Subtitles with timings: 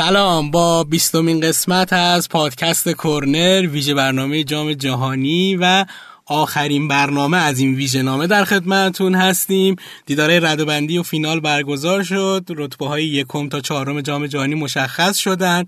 [0.00, 5.84] سلام با بیستمین قسمت از پادکست کرنر ویژه برنامه جام جهانی و
[6.26, 9.76] آخرین برنامه از این ویژه نامه در خدمتتون هستیم.
[10.06, 12.44] دیداره ردبندی و فینال برگزار شد.
[12.56, 15.64] رتبه های یکم تا چهارم جام جهانی مشخص شدن.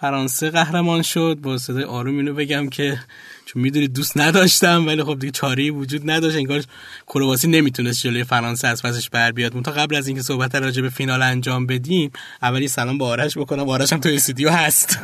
[0.00, 1.38] فرانسه قهرمان شد.
[1.42, 2.98] با صدای آروم اینو بگم که
[3.46, 6.36] چون می‌دونید دوست نداشتم ولی خب دیگه چاره وجود نداشت.
[6.36, 6.62] انگار
[7.06, 9.62] کرواسی نمی‌تونست جلوی فرانسه از پسش بر بیاد.
[9.62, 12.10] تا قبل از اینکه صحبت راجع به فینال انجام بدیم
[12.42, 13.68] اولی سلام با آرش بکنم.
[13.68, 14.98] آرش هم تو استودیو هست.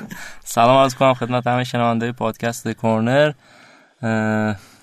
[0.44, 3.32] سلام عرض کنم خدمت همه شنونده پادکست کورنر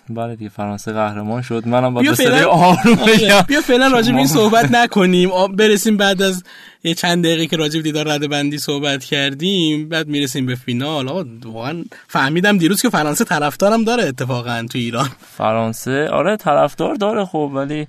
[0.09, 1.67] بله دیگه فرانسه قهرمان شد.
[1.67, 3.41] منم با صدای آروم بگم.
[3.47, 5.29] بیا فعلا راجع به این صحبت نکنیم.
[5.55, 6.43] برسیم بعد از
[6.83, 11.09] یه چند دقیقه که راجع به دیدار رده بندی صحبت کردیم بعد می‌رسیم به فینال.
[11.09, 15.09] آقا واقعا فهمیدم دیروز که فرانسه طرفدارم داره اتفاقا تو ایران.
[15.37, 17.87] فرانسه؟ آره طرفدار داره خب ولی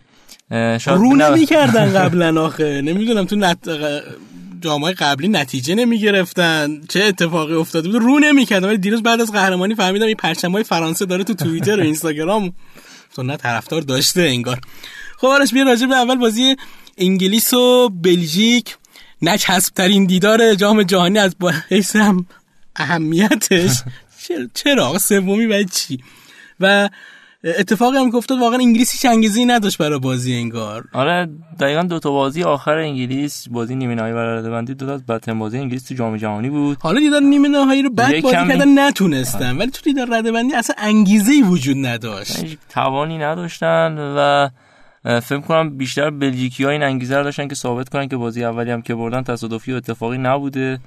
[0.50, 2.82] شاید رو نمی‌کردن قبلا آخه.
[2.82, 3.58] نمی‌دونم تو نت...
[4.60, 8.68] جامعه قبلی نتیجه نمی گرفتن چه اتفاقی افتاده بود؟ رو نمی‌کردن.
[8.68, 12.52] ولی دیروز بعد از قهرمانی فهمیدم این پرچمای فرانسه داره تو توییتر و اینستاگرام
[13.14, 14.60] تو نه طرفدار داشته انگار.
[15.16, 16.56] خب آرش بیا راجع به اول بازی
[16.98, 18.76] انگلیس و بلژیک.
[19.22, 21.36] نه کسب ترین دیدار جام جهانی از
[21.68, 22.26] حیث هم
[22.76, 23.82] اهمیتش.
[24.54, 25.98] چرا؟ سومی و چی؟
[26.60, 26.88] و
[27.44, 30.84] اتفاقی هم که افتاد واقعا انگلیس هیچ انگیزی نداشت برای بازی انگار.
[30.92, 31.28] آره
[31.60, 35.58] دقیقا دو تا بازی آخر انگلیس بازی نیمه نهایی برای ردبندی دو تا بدترین بازی
[35.58, 36.78] انگلیس تو جام جهانی بود.
[36.80, 41.32] حالا دیدار نیمه نهایی رو بعد بازی کردن نتونستن ولی تو دیدار ردبندی اصلا انگیزه
[41.42, 42.58] وجود نداشت.
[42.68, 44.48] توانی نداشتن و
[45.20, 48.70] فکر کنم بیشتر بلژیکی ها این انگیزه رو داشتن که ثابت کنن که بازی اولی
[48.70, 50.78] هم که بردن تصادفی و اتفاقی نبوده.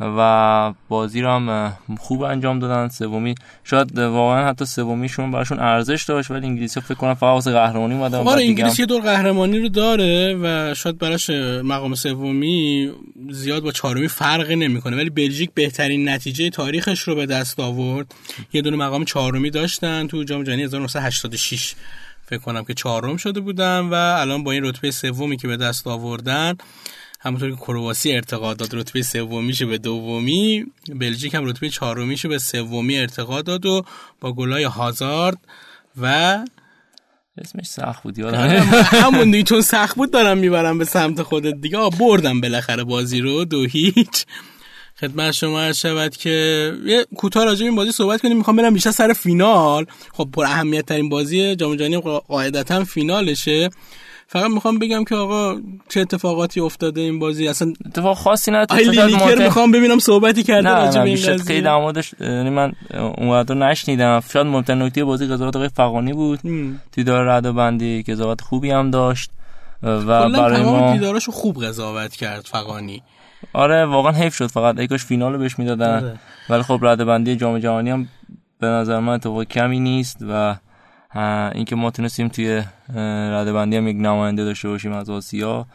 [0.00, 2.88] و بازی رو هم خوب انجام دادن.
[2.88, 7.94] سومی شاید واقعا حتی سومیشون براشون ارزش داشت ولی انگلیسی فکر کنم فقط واسه قهرمانی
[7.94, 11.30] اومدن آره انگلیسی دور قهرمانی رو داره و شاید براش
[11.64, 12.90] مقام سومی
[13.30, 14.96] زیاد با چهارمی فرقی نمی‌کنه.
[14.96, 18.14] ولی بلژیک بهترین نتیجه تاریخش رو به دست آورد.
[18.52, 21.74] یه دونه مقام چهارمی داشتن تو جام جهانی 1986
[22.26, 25.86] فکر کنم که چهارم شده بودن و الان با این رتبه سومی که به دست
[25.86, 26.54] آوردن
[27.28, 32.98] همونطور که کرواسی ارتقا داد رتبه سومیشه به دومی بلژیک هم رتبه چهارمیشه به سومی
[32.98, 33.84] ارتقا داد و
[34.20, 35.38] با گلای هازارد
[36.00, 36.38] و
[37.38, 38.18] اسمش سخت بود
[39.04, 41.78] همون دیگه چون سخت بود دارم می‌برم به سمت خودت دیگه.
[42.00, 44.24] بردم بالاخره بازی رو دو هیچ.
[45.00, 48.36] خدمت شما عرض شود که یه کوتاه راجع این بازی صحبت کنیم.
[48.36, 49.86] می‌خوام برم بیشتر سر فینال.
[50.12, 53.70] خب پر اهمیت ترین بازی جام جهانی قاعدتا فینالشه.
[54.30, 55.56] فقط می‌خوام بگم که آقا
[55.88, 57.48] چه اتفاقاتی افتاده این بازی.
[57.48, 58.80] اصلا اتفاق خاصی نداره.
[58.80, 61.36] آی لیلیکر می‌خوام ببینم صحبتی کرده راجع به این قضیه.
[61.36, 62.72] خیلی در موردش یعنی من
[63.18, 64.20] اونقدر نشنیدم.
[64.32, 66.40] شاید مهمترین نکته بازی قضاوت آقای فقانی بود.
[66.92, 69.30] دیدار رد بندی که قضاوت خوبی هم داشت.
[69.82, 73.02] و برای ما دیداراشو خوب قضاوت کرد فقانی
[73.52, 74.46] آره واقعا حیف شد.
[74.46, 75.96] فقط ایکاش فینال رو بهش می‌دادن.
[76.04, 76.18] آره.
[76.50, 78.08] ولی خب رد بندی جام جهانی هم
[78.60, 80.56] به نظر من اتفاق کمی نیست و
[81.54, 82.62] اینکه ما تونستیم توی
[83.32, 85.66] ردبندی هم یک نماینده داشته باشیم از آسیا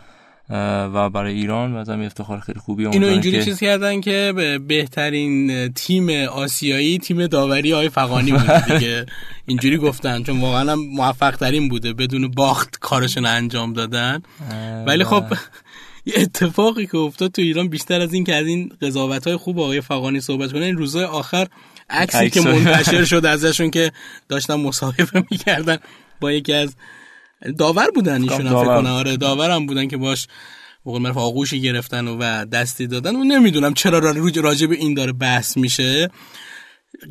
[0.93, 3.45] و برای ایران هم افتخار خیلی خوبی اینو اینجوری که...
[3.45, 9.05] چیز کردن که به بهترین تیم آسیایی تیم داوری آقای فقانی بود دیگه.
[9.45, 14.21] اینجوری گفتن چون واقعا موفق ترین بوده بدون باخت کارشون انجام دادن.
[14.85, 15.23] ولی خب
[16.05, 19.59] یه اتفاقی که افتاد تو ایران بیشتر از این که از این قضاوت های خوب
[19.59, 21.47] آقای فقانی صحبت کنه این روزهای آخر
[21.93, 23.91] عکسی که منتشر شد ازشون که
[24.29, 25.77] داشتن مصاحبه می‌کردن
[26.21, 26.75] با یکی از
[27.57, 28.85] داور بودن ایشون فکر کنم.
[28.85, 30.27] آره داورم بودن که باش
[30.85, 33.99] بقول معروف آغوشی گرفتن و دستی دادن و نمی‌دونم چرا
[34.35, 36.09] راجع به این داره بحث میشه.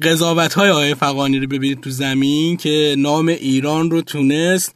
[0.02, 4.74] قضاوت های آقای فقانی رو ببینید تو زمین که نام ایران رو تونست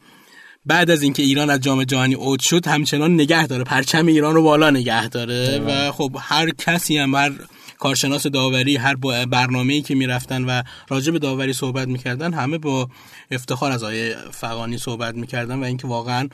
[0.67, 3.65] بعد از اینکه ایران از جام جهانی اوت شد همچنان نگه داره.
[3.65, 7.33] پرچم ایران رو بالا نگه داره و خب هر کسی هم هر
[7.79, 8.95] کارشناس داوری هر
[9.27, 12.89] برنامه‌ای که می‌رفتن و راجع به داوری صحبت می‌کردن همه با
[13.31, 16.29] افتخار از آیه فقانی صحبت می‌کردن و اینکه واقعا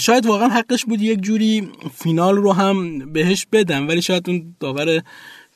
[0.00, 5.02] شاید واقعا حقش بود یک جوری فینال رو هم بهش بدم ولی شاید اون داور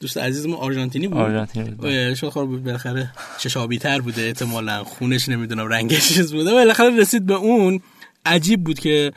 [0.00, 1.18] دوست عزیزمون آرژانتینی بود.
[1.18, 2.14] آرژانتینی بود.
[2.14, 7.34] شاید خب بالاخره چشابی تر بوده احتمالا خونش نمی‌دونم رنگش چیز بوده بالاخره رسید به
[7.34, 7.80] اون.
[8.26, 9.12] عجیب بود که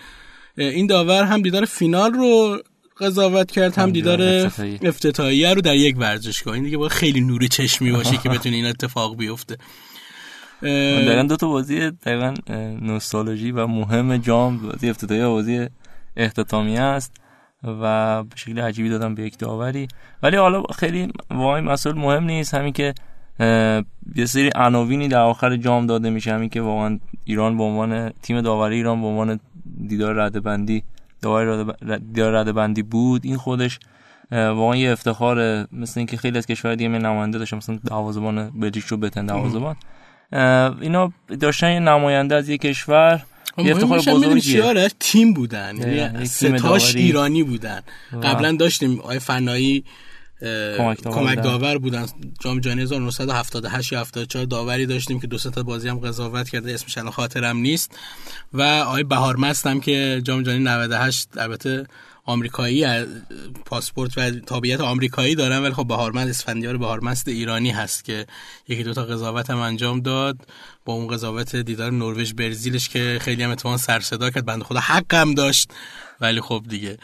[0.57, 2.61] این داور هم دیدار فینال رو
[3.01, 4.21] قضاوت کرد هم دیدار
[4.81, 5.53] افتتاحیه.
[5.53, 6.53] رو در یک ورزشگاه.
[6.53, 9.57] این دیگه باید خیلی نور چشمی باشه که بتونه این اتفاق بیفته.
[10.61, 12.33] دقیقا دو تا بازی دقیقا
[12.81, 15.67] نوستالژی و مهم جام بازی افتتاحیه بازی
[16.17, 17.13] اختتامیه است
[17.63, 19.87] و به شکل عجیبی دادم به یک داوری.
[20.23, 22.53] ولی حالا خیلی واقعا مسئول مهم نیست.
[22.53, 22.93] همین که
[24.15, 26.33] یه سری عناوینی در آخر جام داده میشه.
[26.33, 29.39] همین که واقعا ایران به عنوان تیم داوری ایران به عنوان
[29.87, 30.83] دیدار رده بندی
[31.21, 33.79] دیدار رده بندی بود این خودش
[34.31, 38.97] واقعا یه افتخاره مثل اینکه خیلی از کشورهای دیگه نماینده داشتن مثلا دروازه‌بان بلژیک رو
[38.97, 39.75] بتن دروازه‌بان.
[40.81, 43.23] اینا داشتن یه نماینده از یه کشور
[43.57, 44.89] یه افتخار بزرگیه.
[44.99, 47.81] تیم بودن یعنی ستاش ایرانی بودن.
[48.23, 49.83] قبلا داشتیم آقای فنایی
[51.03, 52.05] کمک داور بودن.
[52.39, 56.97] جام جهانی 1978 یا 74 داوری داشتیم که دو تا بازی هم قضاوت کرده اسمش
[56.97, 57.91] الان خاطرم نیست.
[58.53, 61.87] و آقای بهارمست هم که جام جهانی 98 البته
[62.25, 62.85] آمریکایی
[63.65, 68.25] پاسپورت و تابعیت آمریکایی دارن ولی خب بهارمند اسفندیار بهارمست ایرانی هست که
[68.67, 70.37] یکی دو تا قضاوت هم انجام داد.
[70.85, 74.45] با اون قضاوت دیدار نروژ برزیلش که خیلی هم اتفاقا سر صدا کرد.
[74.45, 75.71] بنده خدا حقم داشت.
[76.21, 76.97] ولی خب دیگه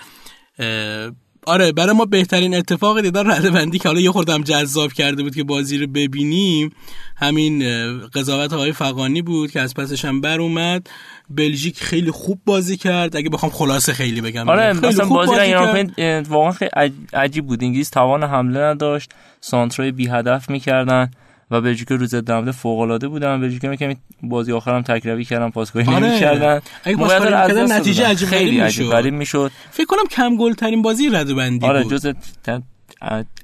[1.47, 5.35] آره برای ما بهترین اتفاق دیدار رده بندی که حالا یه خوردم جذاب کرده بود
[5.35, 6.71] که بازی رو ببینیم
[7.15, 7.63] همین
[8.07, 10.89] قضاوت های فقانی بود که از پسش هم بر اومد.
[11.29, 13.15] بلژیک خیلی خوب بازی کرد.
[13.15, 14.49] اگه بخوام خلاصه خیلی بگم.
[14.49, 16.71] آره خیلی مثلا بازی, بازی ایران واقعا خیلی
[17.13, 17.63] عجیب بود.
[17.63, 19.11] انگلیس توان حمله نداشت.
[19.41, 21.11] سانترای بی هدف می‌کردن.
[21.51, 26.07] و بلژیک روز دمده فوق العاده بودن بلژیک میگم بازی آخرم تکروی کردن پاسگاهی آره.
[26.07, 29.51] نمی‌کردن اگه پاسگاهی نتیجه عجیب خیلی عجیب غریب می‌شد.
[29.71, 31.91] فکر کنم کم گل ترین بازی رد بندی آره بود.
[31.93, 32.13] جز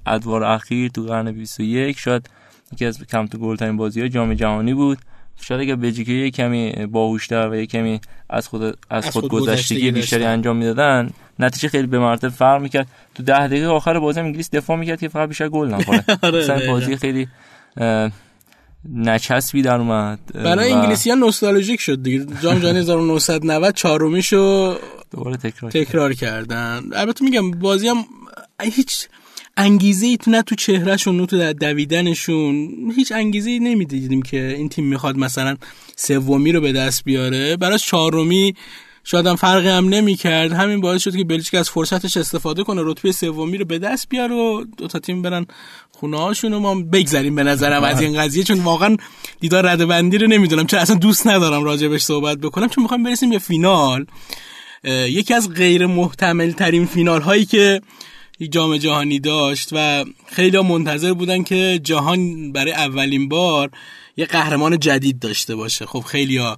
[0.05, 2.29] ادوار اخیر تو قرن 21 شاید
[2.73, 4.97] یکی از کم تو گل ترین بازی جام جهانی بود.
[5.41, 10.57] شاید اگه بلژیکی یه کمی باهوشتر و کمی از خود از خود, گذشتگی بیشتری انجام
[10.57, 11.09] می‌دادن
[11.39, 12.87] نتیجه خیلی به مراتب فرق می‌کرد.
[13.15, 16.05] تو ده دقیقه آخر بازی انگلیس دفاع می‌کرد که فقط بیشتر گل نخوره.
[16.23, 17.27] آره بازی خیلی
[18.89, 20.75] نچسبی در اومد برای و...
[20.75, 22.25] انگلیسی ها نوستالژیک شد دیگه.
[22.41, 24.75] جام جهانی 1990 چهارمیشو
[25.11, 26.83] دوباره تکرار, تکرار کردن.
[26.93, 28.05] البته میگم بازی هم
[28.61, 29.07] هیچ
[29.57, 34.69] انگیزه ای تو نه تو چهرهشون نه تو دویدنشون هیچ انگیزه ای نمی‌دیدیم که این
[34.69, 35.57] تیم می‌خواد مثلا
[35.95, 37.57] سومی رو به دست بیاره.
[37.57, 38.55] برای چهارمی
[39.03, 42.81] شاید هم فرقی هم نمی کرد همین باعث شد که بلژیک از فرصتش استفاده کنه
[42.85, 45.45] رتبه سومی رو به دست بیاره و دو تا تیم برن
[46.03, 48.97] خونه هاشون ما بگذریم به نظرم از این قضیه چون واقعا
[49.39, 50.67] دیدار رده بندی رو نمی‌دونم.
[50.67, 54.05] چون اصلا دوست ندارم راجبش صحبت بکنم چون می‌خوام برسیم به فینال.
[54.83, 57.81] یکی از غیر محتمل ترین فینال هایی که
[58.49, 63.69] جام جهانی داشت و خیلی منتظر بودن که جهان برای اولین بار
[64.17, 65.85] یه قهرمان جدید داشته باشه.
[65.85, 66.57] خب خیلی ها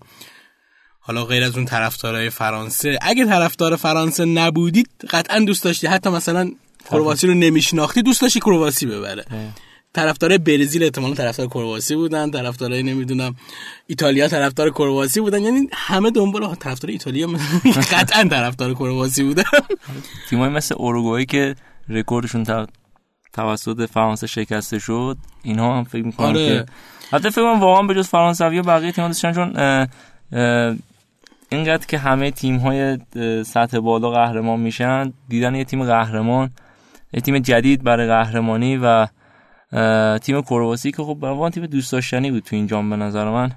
[0.99, 5.87] حالا غیر از اون طرفدارای فرانسه اگه طرفدار فرانسه نبودید قطعا دوست داشتی.
[5.87, 6.51] حتی مثلا
[6.91, 9.25] کرواسی رو نمیشناختی دوست داشتی کرواسی ببره.
[9.93, 13.35] طرفدار برزیل احتمالاً طرفدار کرواسی بودن طرفدارای نمی‌دونم
[13.87, 15.41] ایتالیا طرفدار کرواسی بودن.
[15.41, 17.27] یعنی همه دنبال طرفدار ایتالیا
[17.93, 19.43] قطعا طرفدار کرواسی بودن.
[20.29, 21.55] تیمای مثل اوروگوئه که
[21.89, 22.67] رکوردشون
[23.33, 26.47] توسط فرانسه شکسته شد اینها هم فکر می‌کنم آره.
[26.47, 26.65] که
[27.11, 29.57] حتی فکر کنم واقعا به جز فرانسوی و بقیه تیم‌ها چون
[31.49, 32.97] اینقدر که همه تیم های
[33.43, 36.51] سطح بالا قهرمان میشن دیدن یه تیم قهرمان
[37.15, 39.07] یه تیم جدید برای قهرمانی و
[40.17, 43.51] تیم کرواسی که خب واقعا تیم دوست داشتنی بود تو این جام به نظر من.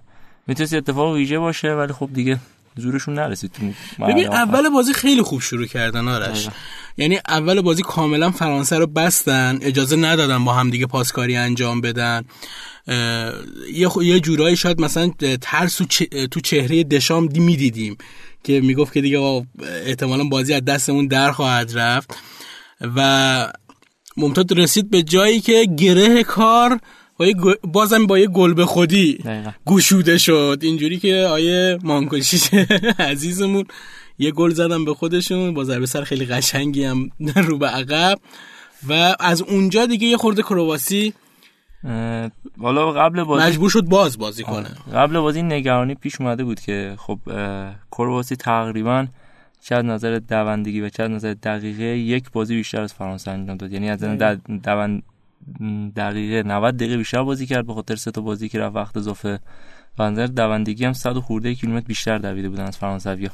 [0.46, 2.38] می‌تونست اتفاق ویژه باشه ولی خب دیگه
[2.76, 3.62] زورشون نرسید تو
[4.04, 6.48] ببین اول بازی خیلی خوب شروع کردن آرش.
[6.96, 12.24] یعنی اول بازی کاملا فرانسه رو بستن اجازه ندادن با هم دیگه پاسکاری انجام بدن.
[13.72, 15.10] یه, یه جورایی شاید مثلا
[15.40, 15.80] ترس
[16.30, 17.96] تو چهره دشام دی می‌دیدیم
[18.44, 19.44] که می‌گفت که دیگه
[19.86, 22.18] احتمالا بازی از دستمون در خواهد رفت.
[22.96, 23.52] و
[24.16, 26.78] ممتد رسید به جایی که گره کار
[27.62, 29.18] بازم با یه گل به خودی
[29.66, 30.58] گشوده شد.
[30.62, 32.50] اینجوری که آیه مانکوشیش
[32.98, 33.64] عزیزمون
[34.18, 37.10] یه گل زدم به خودشون با ضربه سر خیلی قشنگی هم
[37.48, 38.18] رو به عقب.
[38.88, 41.14] و از اونجا دیگه یه خورده کرواسی
[42.60, 44.68] حالا قبل بازی مجبور شد باز بازی کنه.
[44.94, 47.18] قبل بازی نگرانی پیش اومده بود که خب
[47.92, 49.06] کرواسی تقریبا
[49.68, 53.56] چه از نظر دوندگی و چه از نظر دقیقه یک بازی بیشتر از فرانسه انجام
[53.56, 53.72] داد.
[53.72, 55.02] یعنی از نظر دوند
[55.96, 59.38] دقیقه 90 دقیقه بیشتر بازی کرد به خاطر سه تا بازی که رفت وقت اضافه.
[59.98, 63.30] و نظر دوندگی هم 100 خورده کیلومتر بیشتر دویده بودن از فرانسویا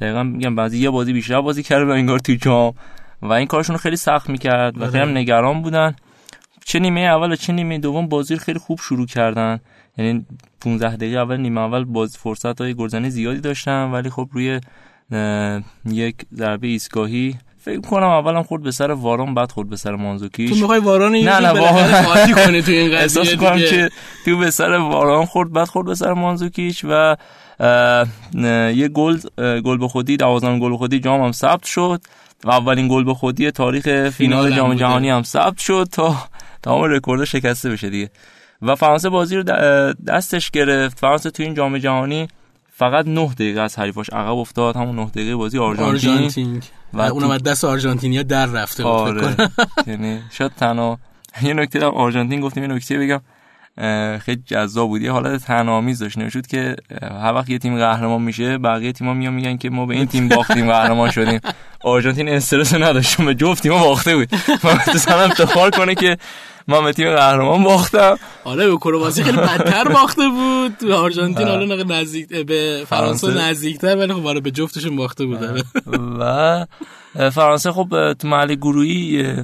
[0.00, 2.74] دقیقا میگم بعضی یه بازی بیشتر بازی کرد و انگار تو جام.
[3.22, 5.96] و این کارشون خیلی سخت می‌کرد و خیلی هم نگران بودن.
[6.64, 9.60] چه نیمه اول و چه نیمه دوم بازی رو خیلی خوب شروع کردن.
[9.98, 10.26] یعنی
[10.60, 14.60] 15 دقیقه اول نیمه اول باز فرصت های گلزنی زیادی داشتن ولی خب روی
[15.86, 17.34] یک ضربه ایستگاهی.
[17.60, 21.12] فکر کنم اولم خورد به سر واران بعد خورد به سر مانزوکیش تو می‌خوای واران
[21.12, 22.26] نه نه واقعا.
[22.26, 23.90] کنی تو این قضیه احساس کنم که
[24.24, 27.16] تو به سر واران خورد بعد خورد به سر مانزوکیش و
[28.74, 29.18] یه گل
[29.60, 32.00] گل به خودی 12 گل به خودی جام هم ثبت شد.
[32.44, 36.16] و اولین گل به خودی تاریخ فینال جام جهانی هم ثبت شد تا
[36.62, 38.10] تمام رکورد شکسته بشه دیگه.
[38.62, 39.42] و فرانسه بازی رو
[40.06, 40.98] دستش گرفت.
[40.98, 42.28] فرانسه تو این جام جهانی
[42.78, 44.76] فقط 9 دقیقه از حریفاش عقب افتاد.
[44.76, 46.62] همون 9 دقیقه بازی آرژانتین, آرژانتین.
[46.92, 49.34] و اونم از دست آرژانتینیا در رفته بود آره.
[49.86, 50.98] یعنی شاید تنها
[51.42, 53.20] یه نکته در آرژانتین گفتیم یه نکته بگم.
[54.18, 55.02] خیلی جذاب بود.
[55.02, 56.18] یه حالت تنامیز داشت.
[56.18, 59.94] نمی‌شد که هر وقت یه تیم قهرمان میشه بقیه تیم‌ها میان میگن که ما به
[59.94, 61.40] این تیم باختیم قهرمان شدیم.
[61.88, 64.28] آرژانتین استرس نداشت به جفت تیم‌ها باخته بود.
[64.94, 66.18] مثلا افتخار کنه که
[66.68, 68.16] من به تیم قهرمان باختم.
[68.44, 70.90] آره به کرواسی خیلی بدتر باخته بود.
[70.90, 75.38] آرژانتین حالا نزدیک به فرانسه نزدیکتر ولی خب آره به جفتشون باخته بود.
[76.18, 76.66] و
[77.30, 79.34] فرانسه خب تو محل گروهی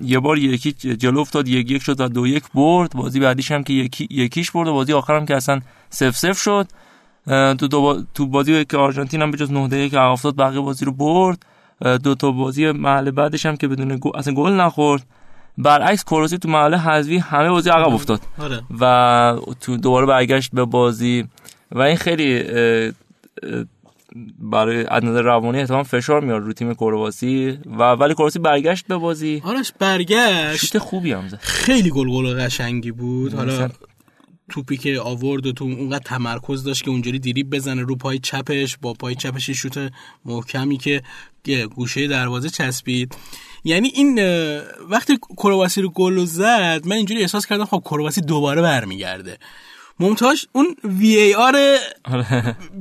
[0.00, 2.92] یه بار یکی جلو افتاد یک یک شد و دو یک برد.
[2.92, 6.66] بازی بعدیش هم که یکی یکیش برد و بازی آخرم که اصلا سف سف شد.
[7.58, 10.92] تو تو بازی که آرژانتین هم به جز 9 دقیقه که افتاد بقیه بازی رو
[10.92, 11.46] برد.
[12.02, 15.06] دو تا بازی محل بعدش هم که بدون گل اصلا گل نخورد.
[15.58, 18.20] برعکس کروسی تو محله حذفی همه بازی عقب افتاد.
[18.38, 18.62] آره.
[18.80, 21.24] و تو دوباره برگشت به بازی.
[21.72, 22.44] و این خیلی
[24.38, 27.58] برای از نظر روانی احتمال فشار میاد رو تیم کرواسی.
[27.66, 29.42] و ولی کرواسی برگشت به بازی.
[29.44, 30.66] آرش برگشت.
[30.66, 31.38] شوت خوبی هم زد.
[31.40, 33.34] خیلی گل گل قشنگی بود.
[33.34, 33.70] حالا
[34.48, 38.76] توپی که آورد و تو اونقدر تمرکز داشت که اونجوری دیریب بزنه رو پای چپش
[38.76, 39.92] با پای چپش شوت
[40.24, 41.02] محکمی که
[41.74, 43.16] گوشه دروازه چسبید.
[43.64, 44.18] یعنی این
[44.88, 49.38] وقتی کرواسی رو گل زد من اینجوری احساس کردم خب کرواسی دوباره برمیگرده.
[50.00, 51.76] ممتاز اون وی ای آر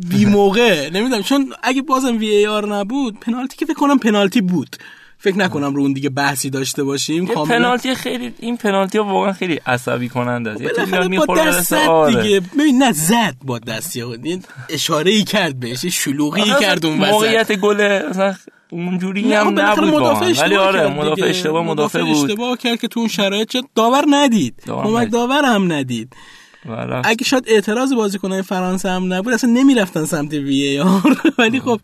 [0.10, 4.42] بی موقع نمی‌دونم چون اگه بازم وی ای آر نبود پنالتی که فکر کنم پنالتی
[4.42, 4.76] بود.
[5.22, 7.28] فکر نکنم رو اون دیگه بحثی داشته باشیم.
[7.28, 10.62] کاملا پنالتی خیلی این پنالتی ها واقعا خیلی عصبی کننده است.
[10.62, 12.22] یه با دست آره.
[12.22, 12.40] دیگه.
[12.40, 13.98] ببین نه زد با دست
[14.70, 17.12] اشاره ای کرد بهش شلوغی کرد اون وسط.
[17.12, 18.36] موقعیت گل مثلا
[18.72, 22.30] اونجوری هم خب نبود ولی آره مدافع اشتباه مدافع بود.
[22.30, 24.64] اشتباه کرد که تو اون شرایط داور ندید.
[24.68, 26.14] کمک داور هم ندید.
[27.04, 31.22] اگه شاید اعتراض بازیکنان فرانسه هم نبود اصلا نمی‌رفتن سمت وی ای آر.
[31.38, 31.80] ولی خب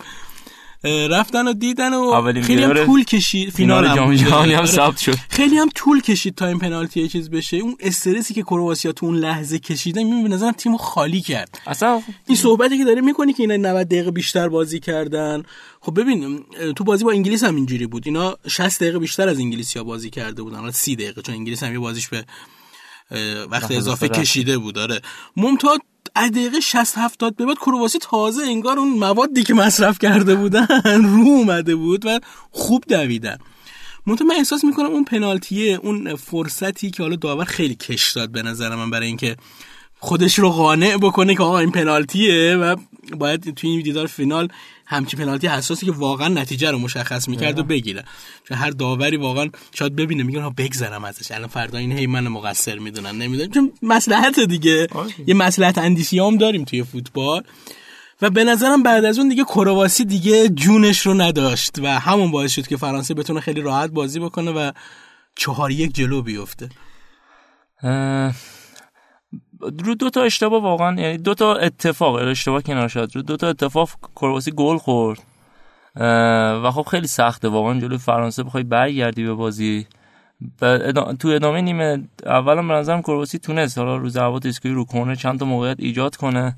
[0.85, 5.15] رفتن و دیدن و خیلی هم طول کشید فینال جام جهانی هم ثبت شد.
[5.29, 7.57] خیلی هم طول کشید تا این پنالتی یه چیز بشه.
[7.57, 11.61] اون استرسی که کرواتیا تو اون لحظه کشیدن می‌بینی به نظرم تیمو خالی کرد.
[11.67, 15.43] اصلا این صحبتی که داره می‌کنی که اینا 90 دقیقه بیشتر بازی کردن.
[15.81, 18.03] خب ببین تو بازی با انگلیس هم اینجوری بود.
[18.05, 20.59] اینا 60 دقیقه بیشتر از انگلیسیا بازی کرده بودن.
[20.59, 22.25] حالا 30 دقیقه چون انگلیس هم یه بازیش به
[23.51, 24.75] وقت اضافه کشیده بود.
[24.75, 25.01] داره
[25.37, 25.79] ممتاز
[26.15, 30.67] از دقیقه 60 70 به بعد کرواسی تازه انگار اون موادی که مصرف کرده بودن
[31.03, 32.19] رو اومده بود و
[32.51, 33.37] خوب دویدن.
[34.07, 38.41] منتها من احساس می‌کنم اون پنالتیه اون فرصتی که حالا داور خیلی کش داد به
[38.41, 39.35] نظر من برای اینکه
[39.99, 42.75] خودش رو قانع بکنه که آقا این پنالتیه و
[43.17, 44.47] باید توی این دیدار فینال
[44.85, 48.03] همچین پنالتی حساسی که واقعا نتیجه رو مشخص می‌کرد و بگیره.
[48.47, 51.31] چون هر داوری واقعا شاید ببینه میگن ها بگذرم ازش.
[51.31, 54.87] الان فردا این هی من مقصر می‌دونن نمی‌دونم چون مصلحت دیگه.
[55.27, 57.43] یه مصلحت اندیشی هم داریم توی فوتبال.
[58.21, 62.51] و به نظرم بعد از اون دیگه کرواسی دیگه جونش رو نداشت و همون باعث
[62.51, 64.71] شد که فرانسه بتونه خیلی راحت بازی بکنه و
[65.35, 66.69] چهار یک جلو بیفته.
[69.59, 73.11] رو دو تا اشتباه واقعا یعنی دو تا اتفاق اشتباه کنار شد.
[73.15, 75.19] رو دو تا اتفاق کرواسی گل خورد.
[76.63, 77.47] و خب خیلی سخته.
[77.47, 79.87] واقعا جلوی فرانسه بخوای برگردی به بازی.
[81.19, 83.77] تو ادامه نیمه اولم به نظرم کرواسی تونست.
[83.77, 86.55] حالا رو ضربات رو کنه چند تا موقعیت ایجاد کنه.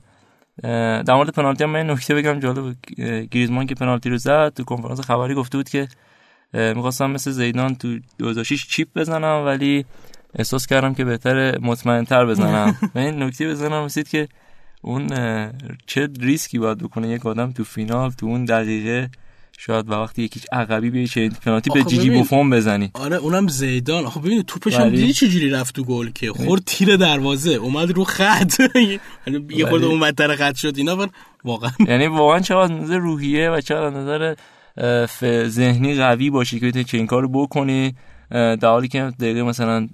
[0.63, 2.39] در مورد پنالتی هم من نکته بگم.
[2.39, 2.75] جالب
[3.31, 5.87] گریزمان که پنالتی رو زد تو کنفرانس خبری گفته بود که
[6.53, 9.85] می‌خواستم مثل زیدان تو 2006 چیپ بزنم ولی
[10.37, 12.77] احساس کردم که بهتر مطمئنتر بزنم.
[12.95, 14.27] و این نکته بزنم رسید که
[14.81, 15.07] اون
[15.85, 19.09] چه ریسکی باید بکنه یک آدم تو فینال تو اون دقیقه
[19.59, 22.91] شاید و وقتی یکیش عقبی بیای چه پنالتی به جیجی بوفون بزنی.
[22.93, 24.05] آره اونم زیدان.
[24.05, 28.03] آخه ببین توپش هم دیدی چجوری رفت تو گل که خورد تیر دروازه اومد رو
[28.03, 28.53] خط.
[29.49, 31.07] یه خورده اون طرف خط شد اینا
[31.43, 31.71] واقعا.
[31.89, 34.35] یعنی واقعا چقدر نظر روحیه و چقدر نظر
[35.47, 37.95] ذهنی قوی باشی که چه این کارو بکنی.
[38.31, 39.87] در حالی که دقیقه مثلا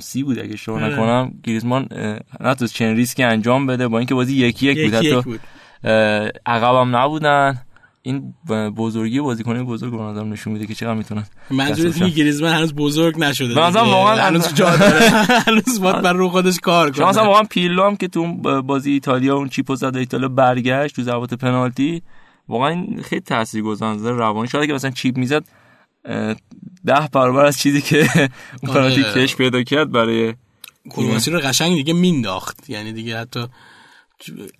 [0.00, 0.84] سی بود اگه آره.
[0.84, 1.88] نکنم گریزمان
[2.40, 4.94] نتونست چنین ریسکی انجام بده با اینکه بازی یکی یک بود.
[4.94, 5.38] حتی
[6.46, 7.58] عقب هم نبودن.
[8.02, 8.34] این
[8.76, 13.18] بزرگی بازیکن بزرگ رو آدم نشون میده که چقدر می‌تونن منظورت اینه گریزمان هنوز بزرگ
[13.18, 13.54] نشده.
[13.54, 15.10] به نظرم واقعا هنوز جا داره.
[15.46, 17.08] هنوز باید بر رو خودش کار کنه.
[17.08, 21.34] مثلا واقعا پیرلو هم که تو بازی ایتالیا اون چیپو زد ایتالیا برگشت تو ضربات
[21.34, 22.02] پنالتی
[22.48, 24.48] واقعا خیلی تاثیرگذار نظر روانی.
[24.48, 25.44] شاید که مثلا چیپ می‌زد
[26.86, 28.30] ده برابر از چیزی که
[28.62, 30.34] اون پنالتی کش پیدا کرد برای
[30.90, 32.70] کرواسی رو قشنگ دیگه مینداخت.
[32.70, 33.46] یعنی دیگه حتی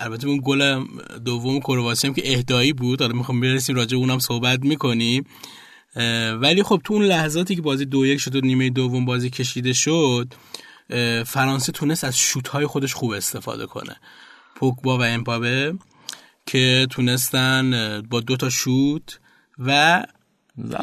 [0.00, 0.84] البته اون گل
[1.24, 3.02] دوم کرواسی هم که اهدایی بود.
[3.02, 5.26] حالا می‌خوام برسیم راجع اونم صحبت می‌کنیم.
[6.40, 9.72] ولی خب تو اون لحظاتی که بازی دو یک شد و نیمه دوم بازی کشیده
[9.72, 10.34] شد
[11.26, 13.96] فرانسه تونست از شوت های خودش خوب استفاده کنه.
[14.56, 15.74] پوکبا و امپابه
[16.46, 19.20] که تونستن با دو تا شوت
[19.58, 20.02] و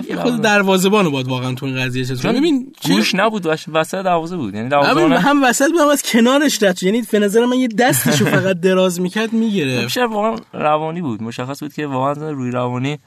[0.10, 4.56] یه خود دروازه‌بانو باید واقعا تو این قضیه چطور ببین گوش نبود وسط دروازه بود.
[4.56, 8.26] یعنی دروازه هم وسط بود هم از کنارش رد یعنی به نظر من یه دستشو
[8.36, 11.24] فقط دراز می‌کرد می‌گیره بیشتر واقعا روانی بود.
[11.24, 13.00] مشخص بود که واقعا روی روانی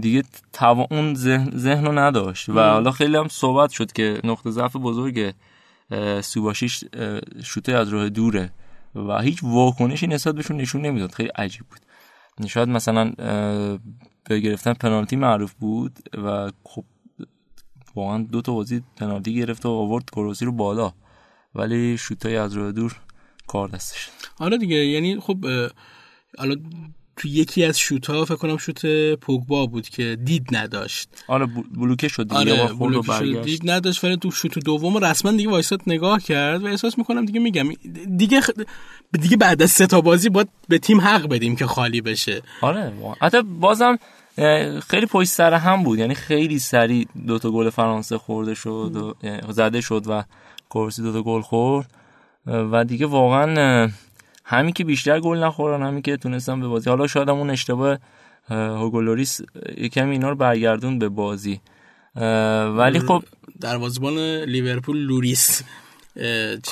[0.00, 1.14] دیگه توا اون
[1.56, 2.48] ذهن رو نداشت.
[2.48, 5.34] و حالا خیلی هم صحبت شد که نقطه ضعف بزرگ
[6.20, 6.84] سوباشیش
[7.44, 8.52] شوته از راه دوره.
[8.94, 11.12] و هیچ واکنشی نسبت بهشون نشون نمی‌داد.
[11.12, 11.78] خیلی عجیب بود.
[12.48, 13.12] شاید مثلا
[14.28, 16.84] به گرفتن پنالتی معروف بود و خب
[17.94, 20.92] واقعا دو تا بازی پنالتی گرفت و آورد کروسی رو بالا
[21.54, 22.96] ولی شوتای از راه دور
[23.46, 24.08] کار دستش.
[24.38, 25.44] آره دیگه یعنی خب
[26.38, 26.56] حالا
[27.16, 31.08] تو یکی از شوت ها فکر کنم شوت پوگبا بود که دید نداشت.
[31.28, 35.50] آره بلوکه شد دیگه آره بلوکه شد دید نداشت ولی تو شوت دوم رسما دیگه
[35.50, 37.68] وایسات نگاه کرد و احساس می‌کنم دیگه میگم
[38.16, 38.50] دیگه خ...
[39.20, 42.42] دیگه بعد از سه تا بازی باید به تیم حق بدیم که خالی بشه.
[42.60, 43.98] آره حتی بازم
[44.88, 45.98] خیلی پشت سر هم بود.
[45.98, 50.22] یعنی خیلی سریع دو تا گل فرانسه خورده شد و زده شد و
[50.68, 51.90] کورسی دو تا گل خورد.
[52.46, 53.90] و دیگه واقعا
[54.44, 57.98] همین که بیشتر گل نخورن همین که تونستن به بازی حالا شاید اون اشتباه
[58.50, 59.40] هوگو لوریس
[59.76, 61.60] یکم اینا رو برگردون به بازی.
[62.76, 63.22] ولی خب
[63.60, 65.62] دروازه‌بان لیورپول لوریس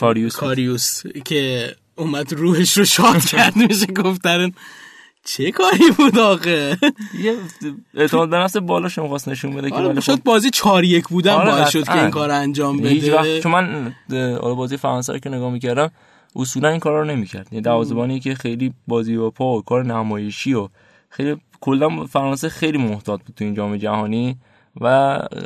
[0.00, 4.50] کاریوس کاریوس که اومد روحش رو شاد کرد میشه گفتن
[5.26, 6.78] چه کاری بود آخه؟
[7.20, 7.34] یه
[7.94, 11.50] اعتماد به نفس بالاش می‌خواست نشون بده که آره شد بازی 4 1 بودن آره
[11.50, 13.40] باعث شد که این کار انجام بده.
[13.40, 13.94] چون من
[14.40, 15.90] بازی فرانسه رو که نگاه می‌کردم
[16.36, 17.48] اصولا این کارا رو نمی‌کرد.
[17.52, 20.68] یعنی دروازه‌بانی که خیلی بازی با پا و کار نمایشی و
[21.08, 24.36] خیلی کلا فرانسه خیلی محتاط بود تو این جام جهانی
[24.80, 24.86] و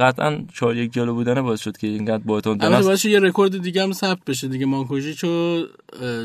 [0.00, 3.62] قطعا 4 یک جلو بودن باعث شد که اینقدر با اعتماد به نفس یه رکورد
[3.62, 4.48] دیگه هم ثبت بشه.
[4.48, 5.62] دیگه مانکوژیچو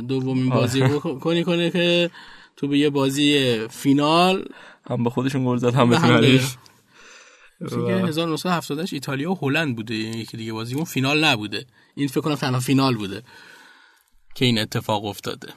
[0.07, 0.83] دومین بازی
[1.23, 2.09] کنی کنه که
[2.57, 4.45] تو به یه بازی فینال.
[4.89, 5.97] هم به خودشون گل زد هم به
[7.61, 7.61] و...
[7.61, 10.75] 1978 ایتالیا و هلند بوده یکی دیگه بازی.
[10.75, 11.65] اون فینال نبوده.
[11.95, 13.23] این فکر کنم تنها فینال بوده
[14.35, 15.47] که این اتفاق افتاده.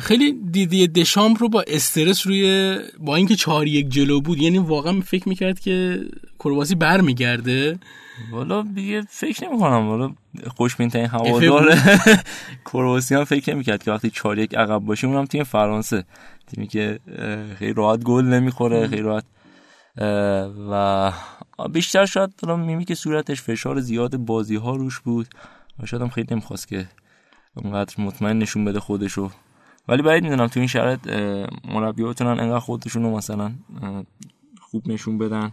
[0.00, 5.00] خیلی دیدی دشام رو با استرس روی با اینکه چهار یک جلو بود یعنی واقعا
[5.00, 6.04] فکر می‌کرد که
[6.38, 7.78] کرواسی برمیگرده.
[8.30, 10.12] والا دیگه فکر نمی کنم والا
[10.56, 11.74] خوشبین ترین هوادار
[12.64, 16.04] کرواسی هم فکر نمی‌کرد که وقتی 4 یک عقب باشه اونم تیم فرانسه.
[16.46, 16.98] تیمی که
[17.58, 19.24] خیلی راحت گل نمی‌خوره خیلی راحت
[20.70, 21.12] و
[21.72, 25.26] بیشتر شاید میمی که صورتش فشار زیاد بازی ها روش بود
[25.82, 26.86] و شاید هم خیلی نمی‌خواست که
[27.54, 29.30] اونقدر مطمئن نشون بده خودشو.
[29.88, 31.08] ولی باید می‌دونم تو این شرایط
[31.64, 33.52] مربی بتونن انقدر خودشون رو مثلا
[34.60, 35.52] خوب نشون بدن.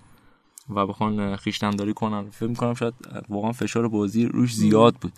[0.70, 2.30] و بخوان خیشتنداری کنن.
[2.30, 2.94] فکر می‌کنم شاید
[3.30, 5.14] واقعا فشار بازی روش زیاد بود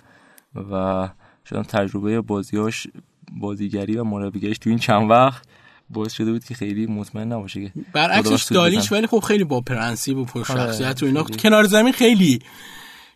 [0.72, 1.10] و
[1.44, 2.88] شاید تجربه بازیاش
[3.32, 5.44] بازیگری و مربیگریش تو این چند وقت
[5.90, 10.18] باعث شده بود که خیلی مطمئن نباشه که برعکسش دالیش ولی خب خیلی با پرنسیب
[10.18, 11.24] و پرشخصیت و اینا.
[11.24, 12.40] کنار زمین خیلی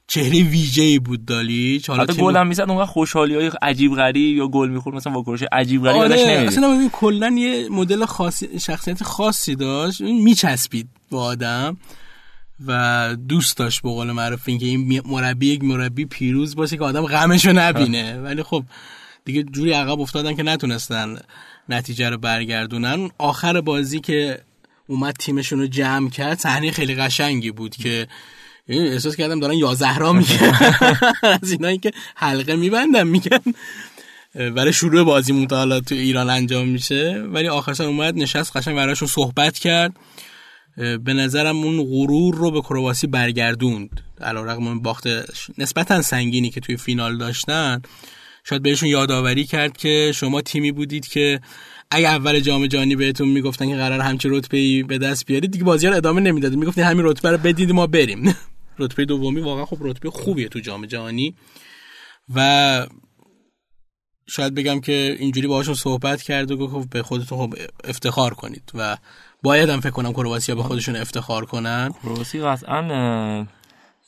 [0.07, 1.89] چهره ویژه‌ای بود دالیچ.
[1.89, 5.43] حالا حتی گل هم می‌زد اونقدر خوشحالی های عجیب غریب یا گل می‌خورد مثلا واکنش
[5.51, 6.15] عجیب غریب آره.
[6.15, 10.01] نمی‌دید اصلا کلا یه مدل خاصی شخصیت خاصی داشت.
[10.01, 11.77] میچسبید با آدم.
[12.67, 17.05] و دوست داشت به قول معروف اینکه این مربی یک مربی پیروز باشه که آدم
[17.05, 18.13] غمشو نبینه.
[18.23, 18.63] ولی خب
[19.25, 21.17] دیگه جوری عقب افتادن که نتونستن
[21.69, 23.09] نتیجه رو برگردونن.
[23.17, 24.41] آخر بازی که
[24.87, 28.07] اومد تیمشون رو جمع کرد صحنه خیلی قشنگی بود که
[28.67, 30.53] احساس کردم دارن یا زهرا میگن.
[31.41, 33.39] از اینایی که حلقه میبندم میگن.
[34.35, 37.23] برای شروع بازی مطالعات تو ایران انجام میشه.
[37.27, 39.93] ولی آخرش اومد نشست قشنگ براشون صحبت کرد.
[40.77, 44.01] به نظرم اون غرور رو به کرواسی برگردوند.
[44.21, 45.07] علیرغم اون باخت
[45.57, 47.81] نسبتا سنگینی که توی فینال داشتن.
[48.43, 51.41] شاید بهشون یادآوری کرد که شما تیمی بودید که
[51.91, 55.87] اگه اول جام جهانی بهتون می‌گفتن که قرار همچه رتبه به دست بیارید دیگه بازی
[55.87, 56.59] رو ادامه نمی‌دادید.
[56.59, 58.35] می‌گفتین همین رتبه رو بدید ما بریم.
[58.79, 61.35] رتبه دومی واقعا خب رتبه خوبیه تو جام جهانی.
[62.35, 62.87] و
[64.27, 68.71] شاید بگم که اینجوری باهاشون صحبت کرد و گفت خب به خودتون خب افتخار کنید.
[68.73, 68.97] و
[69.43, 71.93] باید هم فکر کنم کرواسیا به خودشون افتخار کنن.
[72.03, 73.45] کرواسی قطعا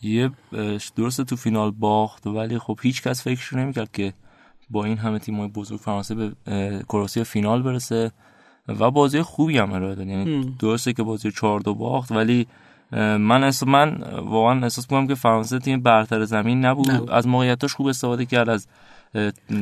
[0.01, 4.13] یه اه، درست تو فینال باخت ولی خب هیچ کس فکرش نمی‌کرد که
[4.69, 6.31] با این همه تیم‌های بزرگ فرانسه به
[6.89, 8.11] کرواسی فینال برسه.
[8.67, 10.07] و بازی خوبی هم ارائه داد.
[10.07, 12.47] یعنی درسته که بازی 4 دو باخت ولی
[12.91, 16.91] من احساس من واقعا احساس می‌کنم که فرانسه تیم برتر زمین نبود.
[16.91, 17.09] نبود.
[17.11, 18.67] از موقعیتاش خوب استفاده کرد از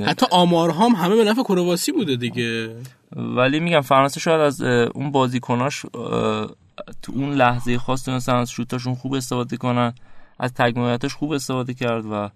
[0.05, 2.75] حتی آمارها هم همه به نفع کرواسی بوده دیگه.
[3.15, 5.81] ولی میگم فرانسه شاید از اون بازیکناش
[7.01, 9.93] تو اون لحظه خاص تونستن از شوتاشون خوب استفاده کنن
[10.39, 12.29] از تک موقعیتاش خوب استفاده کرد و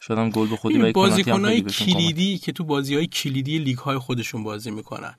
[0.00, 3.98] شاید هم گل به خودی و کمک کلیدی که تو بازی های کلیدی لیگ های
[3.98, 5.14] خودشون بازی می‌کنن.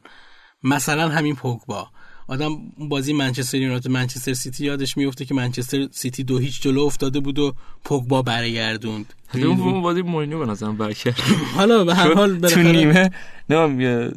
[0.64, 1.88] مثلا همین پوگبا.
[2.28, 7.20] آدم بازی منچستر یونایتد منچستر سیتی یادش میفته که منچستر سیتی دو هیچ جلو افتاده
[7.20, 9.14] بود و پوگبا برگردوند.
[9.36, 11.20] اون بازی مورینیو به نظرم برکرد
[11.58, 13.12] حالا به هر حال تو نیمه
[13.50, 14.12] نه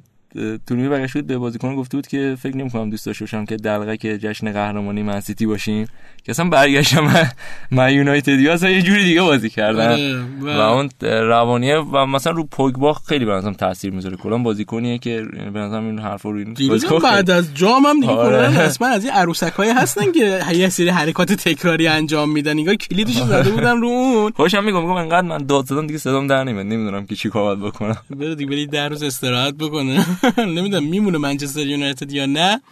[0.67, 3.57] تو نیمه برگشت بود به بازیکن گفته بود که فکر نمی‌کنم دوست داشته باشم که
[3.57, 5.87] دلقه که جشن قهرمانی من سیتی باشیم.
[6.25, 7.31] که اصلا برگشتم من,
[7.71, 12.45] من یونایتدی اصلا یه جوری دیگه بازی کردن آره، و اون روانیه و مثلا رو
[12.45, 14.17] پوگبا خیلی به نظرم تاثیر می‌ذاره.
[14.17, 15.23] کلا بازیکنیه که
[15.53, 16.55] به نظرم این حرفا رو این
[17.03, 18.61] بعد از جام هم دیگه آره.
[18.61, 22.59] رسما از این عروسکای هستن که یه سری حرکات تکراری انجام میدن.
[22.59, 24.33] انگار کلیدش زده بودن رو اون.
[24.37, 26.67] خوشم میگم میگم انقدر من داد زدم دیگه صدام در نمیاد.
[26.67, 27.97] نمی‌دونم که چی کار باید بکنم.
[28.11, 30.07] بره دیگه بری در روز استراحت بکنه.
[30.57, 32.63] نمی‌دونم میمونه منچستر یونایتد یا نه.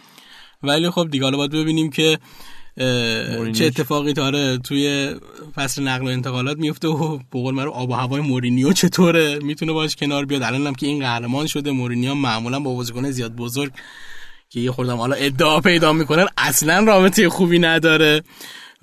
[0.63, 2.19] ولی خب دیگه حالا باید ببینیم که
[3.53, 5.15] چه اتفاقی تاره توی
[5.55, 9.39] فصل نقل و انتقالات میفته و به قول معروف آب و هوای مورینیو چطوره.
[9.39, 10.43] می‌تونه باش کنار بیاد.
[10.43, 13.71] الان هم که این قهرمان شده مورینیو معمولا با بازیکن زیاد بزرگ
[14.49, 18.23] که یه خوردم حالا ادعا پیدا می‌کنن اصلا رابطه خوبی نداره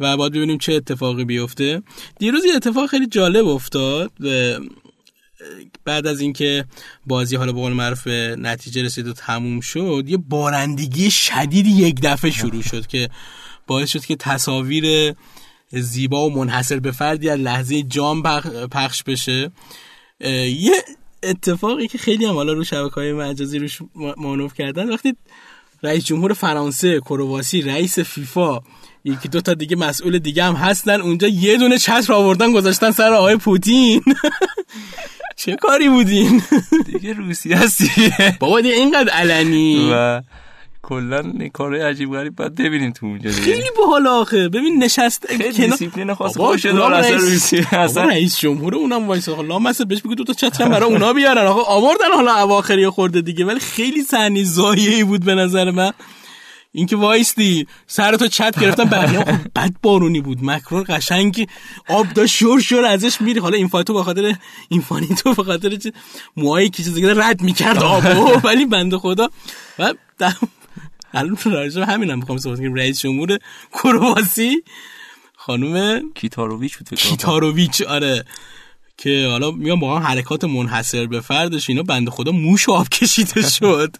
[0.01, 1.83] و باید ببینیم چه اتفاقی بیفته.
[2.19, 4.13] دیروز یه اتفاق خیلی جالب افتاد.
[5.85, 6.65] بعد از اینکه
[7.07, 8.07] بازی حالا به قول معروف
[8.39, 13.09] نتیجه رسید و تموم شد یه بارندگی شدیدی یک دفعه شروع شد که
[13.67, 15.15] باعث شد که تصاویر
[15.73, 19.51] زیبا و منحصر به فردی از لحظه جام پخ- پخش بشه.
[20.21, 20.73] یه
[21.23, 25.17] اتفاقی که خیلی هم حالا رو شبکه های مجازی روش ما- مانور کردن وقتی
[25.83, 28.61] رئیس جمهور فرانسه کرواسی رئیس فیفا
[29.05, 33.13] یکی دو تا دیگه مسئول دیگه هم هستن اونجا یه دونه چتر آوردن گذاشتن سر
[33.13, 34.03] آقای پوتین.
[35.45, 36.43] چه کاری بودین؟
[36.93, 38.13] دیگه روسی هستی.
[38.41, 39.91] بابا دیگه اینقدر علنی.
[39.93, 40.23] و
[40.83, 43.43] کلا کارهای عجیب غریب باید ببینیم تو اونجا دیگه.
[43.43, 44.49] خیلی باحال آخه.
[44.49, 49.59] ببین نشست خیلی دیسیپلین خاص خودش داره اصلا روسی اصلا رئیس جمهور اونم وایس لا
[49.59, 51.47] مثلا بهش بگو دو تا چترم برای اونا بیارن.
[51.47, 53.45] آقا آوردن حالا اواخری خورده دیگه.
[53.45, 55.93] ولی خیلی صحنه زایه‌ای بود به نظر من.
[56.73, 60.39] اینکه وایستی سر تو چت گرفتن بقیه خب بد بارونی بود.
[60.43, 61.49] مکرون قشنگ
[61.89, 63.41] آب داشت شور شور ازش میری.
[63.41, 64.35] حالا این فایتو به خاطر
[64.69, 69.29] این فانیتو به خاطر که چیزی که رد می‌کرد آبو ولی بنده خدا.
[69.79, 69.95] و
[71.15, 72.75] الان راجع همینم می‌خوام صحبت کنم.
[72.75, 73.39] رئیس جمهور
[73.83, 74.63] کرواسی
[75.37, 76.89] خانم کیتاروویچ بود.
[76.99, 78.25] کیتاروویچ آره.
[78.99, 83.49] که حالا میگم با هم حرکات منحصر به فردش اینا بنده خدا موش آب کشیده
[83.59, 83.97] شد.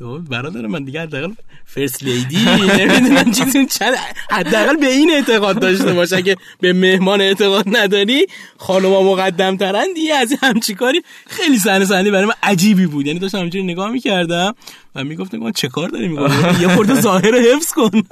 [0.00, 1.32] که بابا برادر من دیگه حداقل
[1.64, 2.44] first lady
[2.78, 3.94] نمی‌دونم چیزی اون چند
[4.30, 8.26] حداقل به این اعتقاد داشته باشه اگه به مهمان اعتقاد نداری
[8.58, 13.06] خانوما مقدم ترن دیگه از همچی کاری خیلی صحنه صحنه برای من عجیبی بود.
[13.06, 14.54] یعنی داشتم همینجوری نگاه می‌کردم
[14.94, 18.02] و می‌گفتم من چه کار داری می‌کنی؟ یه خورده ظاهر رو حفظ کن.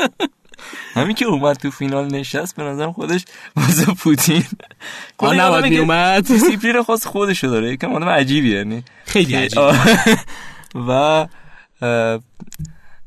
[0.94, 3.24] همین که اومد تو فینال نشست به نظرم خودش
[3.57, 4.44] واسه پوتین
[5.18, 6.27] آه، نباید آدمی که میومد.
[6.27, 7.72] دیسیپلین خاص خودشو داره.
[7.72, 9.62] یکم آدم عجیبیه یعنی خیلی عجیب.
[10.88, 11.27] و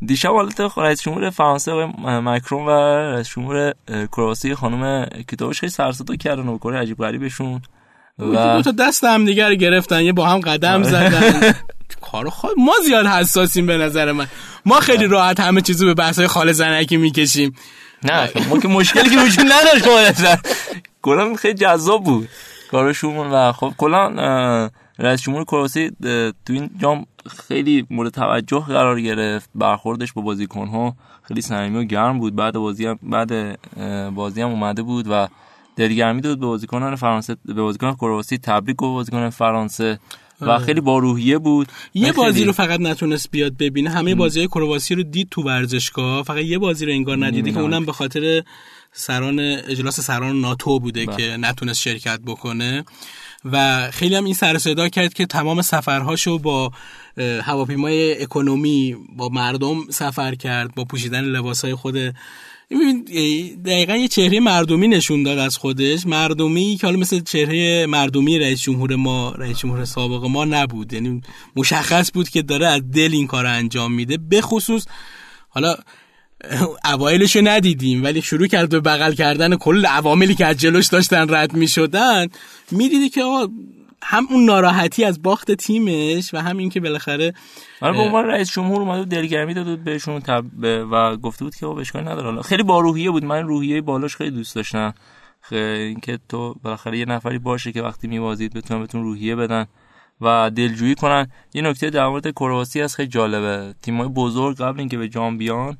[0.05, 1.85] دیشب حالت رئیس جمهور فرانسه آقای
[2.19, 2.69] مکرون و
[3.15, 7.61] رئیس جمهور کرواسی خانم کتابش خیلی سرصدا کردن و کار عجیب غریبشون
[8.19, 11.53] دو و تا دست هم دیگه رو گرفتن یه با هم قدم زدن.
[12.11, 14.27] کارو خود ما زیاد حساسیم به نظر من.
[14.65, 17.55] ما خیلی راحت همه چیزو به بحث خال زنکی می‌کشیم.
[18.03, 19.85] نه ما که مشکلی که وجود نداشت
[21.01, 22.29] کلا خیلی جذاب بود
[22.71, 24.69] کارشون و خب کلا
[25.01, 27.05] رئیس جمهور کرواسی اه، تو این جام
[27.47, 29.49] خیلی مورد توجه قرار گرفت.
[29.55, 32.35] برخوردش با بازیکن‌ها خیلی صمیمی و گرم بود.
[32.35, 33.59] بعد بازی هم بعد
[34.15, 35.27] بازی هم اومده بود و
[35.75, 39.99] دلگرمی داد به بازیکنان فرانسه به بازیکنان کرواسی تبریک گفت بازیکنان فرانسه
[40.41, 41.67] و خیلی با روحیه بود.
[41.93, 43.89] یه خیلی- بازی رو فقط نتونست بیاد ببینه.
[43.89, 46.23] همه بازی های کرواسی رو دید تو ورزشگاه.
[46.23, 48.43] فقط یه بازی رو انگار ندیده که اونم به خاطر
[48.93, 52.83] سران اجلاس سران ناتو بوده که نتونست شرکت بکنه.
[53.45, 56.71] و خیلی هم این سر صدا کرد که تمام سفرهاشو با
[57.17, 62.13] هواپیمای اکونومی با مردم سفر کرد با پوشیدن لباسهای خود
[63.65, 66.05] دقیقا یه چهره مردمی نشون داد از خودش.
[66.05, 70.93] مردمی که حالا مثل چهره مردمی رئیس جمهور ما رئیس جمهور سابق ما نبود.
[70.93, 71.21] یعنی
[71.55, 74.17] مشخص بود که داره از دل این کار انجام میده.
[74.17, 74.85] به خصوص
[75.49, 75.75] حالا
[76.85, 81.53] اوایلشو ندیدیم ولی شروع کرد به بغل کردن کل عواملی که از جلوش داشتن رد
[81.53, 82.27] می‌شدن
[82.71, 83.47] می‌دیدی که آقا
[84.03, 87.33] هم اون ناراحتی از باخت تیمش و هم اینکه بالاخره
[87.81, 90.45] آره به عنوان رئیس جمهور اومد دلگرمی داد بهشون تب
[90.91, 92.41] و گفته بود که او اشکالی نداره.
[92.41, 93.25] خیلی با روحیه بود.
[93.25, 94.93] من روحیه بالاش خیلی دوست داشتم.
[95.51, 99.65] اینکه تو بالاخره یه نفری باشه که وقتی میوازید بتونن بهتون روحیه بدن
[100.21, 101.27] و دلجویی کنن.
[101.53, 103.73] یه نکته در مورد کرواسی از خیلی جالبه.
[103.81, 105.77] تیمای بزرگ قبل اینکه به جام بیان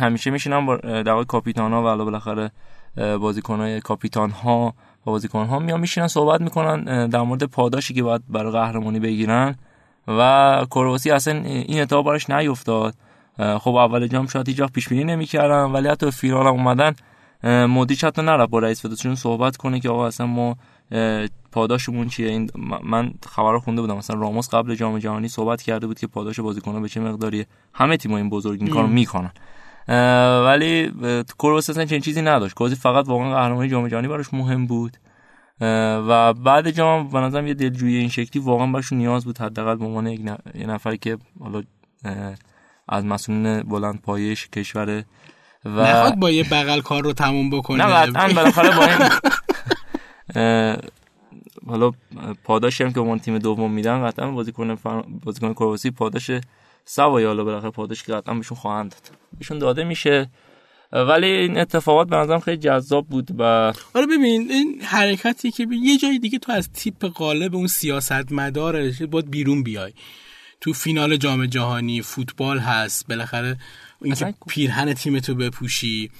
[0.00, 2.50] همیشه میشینن با در کاپیتان ها و علاوه بالاخره
[2.96, 4.74] بازیکن کاپیتان ها
[5.06, 9.54] و بازیکن ها میان میشینن صحبت می‌کنن در مورد پاداشی که باید برای قهرمانی بگیرن
[10.08, 12.94] و کرواسی اصلا این اتفاق براش نیفتاد.
[13.38, 16.94] خب اول جام شاید هیچ پیش بینی نمی‌کردن ولی حتی فینال اومدن
[17.66, 20.56] مدیش حتی نرفت با رئیس فدراسیون صحبت کنه که آقا اصلا ما
[21.54, 22.50] پاداشمون چیه؟ این
[22.82, 23.96] من خبر خونده بودم.
[23.96, 27.96] مثلا راموس قبل جام جهانی صحبت کرده بود که پاداش بازیکن‌ها به چه مقداری همه
[27.96, 29.32] تیم‌ها این بزرگ این کارو می‌کنن.
[30.46, 30.92] ولی
[31.38, 32.54] کروس اصلا چنین چیزی نداشت.
[32.54, 34.96] کوزی فقط واقعا قهرمانی جام جهانی براش مهم بود.
[35.60, 39.38] و بعد جام به نظرم یه دلجویی این شکلی واقعا براش نیاز بود.
[39.38, 40.20] حداقل به عنوان یک
[40.54, 41.62] یه نفری که حالا
[42.88, 45.04] از مسئولین بلند پایش کشور
[45.64, 47.86] و نخواد با یه بغل کار رو تموم بکنه.
[47.86, 50.76] نه قطعا بالاخره با این
[51.66, 51.92] حالا
[52.44, 54.78] پاداشی هم که اون تیم دوم میدن قطعا بازیکن
[55.24, 56.30] بازیکن کرواسی پاداش
[56.84, 59.18] سوای حالا بالاخره پاداش که قطعا بهشون خواهند داد.
[59.38, 60.30] بهشون داده میشه.
[60.92, 63.42] ولی این اتفاقات به نظرم خیلی جذاب بود و
[63.94, 69.02] آره ببین این حرکتی که یه جای دیگه تو از تیپ قالب اون سیاست مدارش
[69.02, 69.92] باید بیرون بیای.
[70.60, 73.56] تو فینال جام جهانی فوتبال هست بالاخره
[74.02, 76.10] اینکه پیرهن تیم تو بپوشی.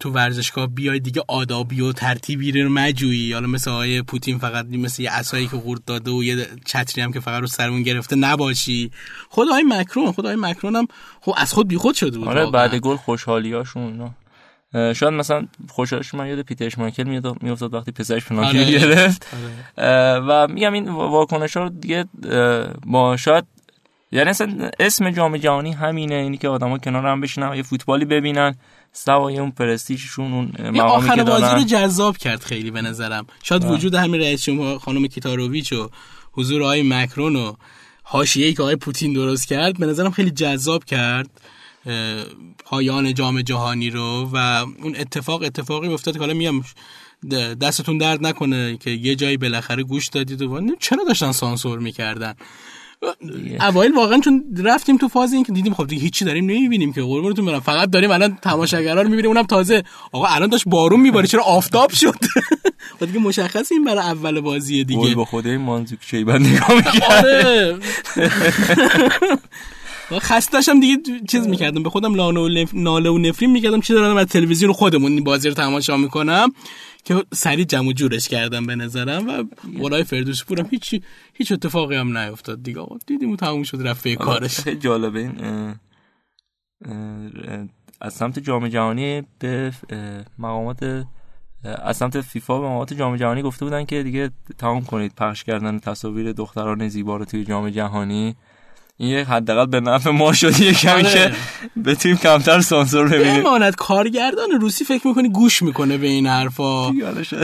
[0.00, 5.02] تو ورزشگاه بیای دیگه آدابی و ترتیبی رو مجویی حالا مثل آقای پوتین فقط مثل
[5.02, 8.90] یه عصایی که قورت داده و یه چتری هم که فقط رو سرمون گرفته نباشی.
[9.28, 10.86] خود آقای مکرون خود آقای مکرون هم
[11.20, 14.10] خب از خود بیخود شده بود آره بعد گل خوشحالیاشون
[14.72, 18.70] شاید مثلا خوشحالش من یاد پیتر مایکل میاد میافتاد وقتی پسرش پنالتی آره.
[18.70, 19.26] گرفت
[19.76, 20.20] آره.
[20.20, 22.04] و میگم این واکنش رو دیگه
[22.86, 23.44] ما شاید
[24.12, 28.54] یعنی اصلا اسم جام جهانی همینه اینی که آدما کنار هم بشینن یه فوتبالی ببینن.
[28.92, 33.26] سوای اون پرستیژشون اون مقامی که دارن بازی رو جذاب کرد خیلی به نظرم.
[33.42, 35.88] شاید وجود همین رئیس جمهور خانم کیتاروویچ و
[36.32, 37.52] حضور آقای مکرون و
[38.02, 41.30] حاشیه‌ای که آقای پوتین درست کرد به نظرم خیلی جذاب کرد
[42.64, 44.36] پایان جام جهانی رو و
[44.82, 46.64] اون اتفاق اتفاقی افتاد که حالا میام
[47.60, 52.34] دستتون درد نکنه که یه جایی بالاخره گوش دادید و چرا داشتن سانسور می‌کردن؟
[53.60, 57.02] اوایل واقعا چون رفتیم تو فاز این که دیدیم خب دیگه هیچی داریم نمی‌بینیم که
[57.02, 57.60] قربونتون برم.
[57.60, 59.82] فقط داریم الان تماشاگرا رو می‌بینیم اونم تازه.
[60.12, 62.14] آقا الان داشت بارون میباره چرا آفتاب شد؟
[63.00, 65.00] خب دیگه مشخص این برای اول بازی دیگه.
[65.00, 66.82] گل به خدای مانزوک شیبان نگاه
[67.18, 67.76] آره.
[70.18, 71.82] خسته داشتم دیگه چیز می‌کردم.
[71.82, 72.14] به خودم
[72.72, 73.80] ناله و نفرین می‌کردم.
[73.80, 76.52] چی دارم از تلویزیون خودمون این بازی رو تماشا می‌کنم.
[77.04, 79.44] که سری جمع جورش کردم به نظرم و
[79.82, 80.94] ولای فردوسی پورم هیچ
[81.34, 82.86] هیچ اتفاقی هم نیفتاد دیگه.
[83.06, 84.60] دیدیم تموم شد رفته کارش.
[84.60, 85.70] خیلی جالبه این
[88.00, 89.72] از سمت جام جهانی به
[90.38, 91.06] مقامات
[91.64, 95.78] از سمت فیفا به مقامات جام جهانی گفته بودن که دیگه تمام کنید پخش کردن
[95.78, 98.36] تصاویر دختران زیبا رو توی جام جهانی.
[99.00, 101.12] این یک حداقل به نفع ما شد یه کمی آره.
[101.12, 101.32] که
[101.84, 103.42] بتونیم کمتر سانسور ببینیم.
[103.42, 103.74] بماند.
[103.74, 106.90] کارگردان روسی فکر می‌کنی گوش می‌کنه به این حرفا؟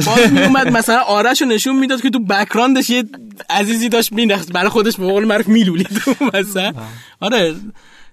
[0.07, 3.05] باز میومد مثلا آرش رو نشون می‌داد که تو بکراندش یه
[3.51, 6.03] عزیزی داشت مینداخت برای خودش به قول معروف میلولید
[6.35, 6.73] مثلا.
[7.21, 7.55] آره.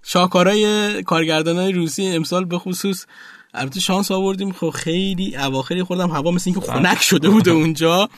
[0.03, 3.05] شاهکارای کارگردانای روسی امسال به خصوص
[3.53, 4.51] البته شانس آوردیم.
[4.51, 6.09] خب خیلی اواخری خوردم.
[6.09, 8.09] هوا مثل اینکه خنک شده بود اونجا.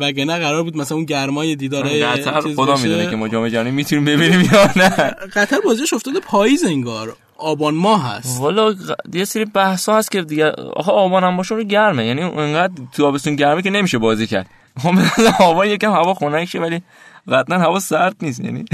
[0.00, 4.04] وگرنه قرار بود مثلا اون گرمای دیداره قطر خدا می‌دونه که ما جام جهانی می‌تونیم
[4.04, 4.88] ببینیم یا نه.
[5.34, 7.16] قطر بازیش افتاده پاییز انگار.
[7.38, 8.40] آبان ماه هست.
[8.40, 8.74] والا
[9.14, 12.06] یه سری بحث ها هست که دیگه آخه آبان هم باشه رو گرمه.
[12.06, 14.46] یعنی انقدر تو آبستون گرمه که نمیشه بازی کرد.
[14.82, 14.94] خب
[15.40, 16.82] آبان یکم هوا خنک شه ولی
[17.28, 18.64] قطعا هوا سرد نیست یعنی.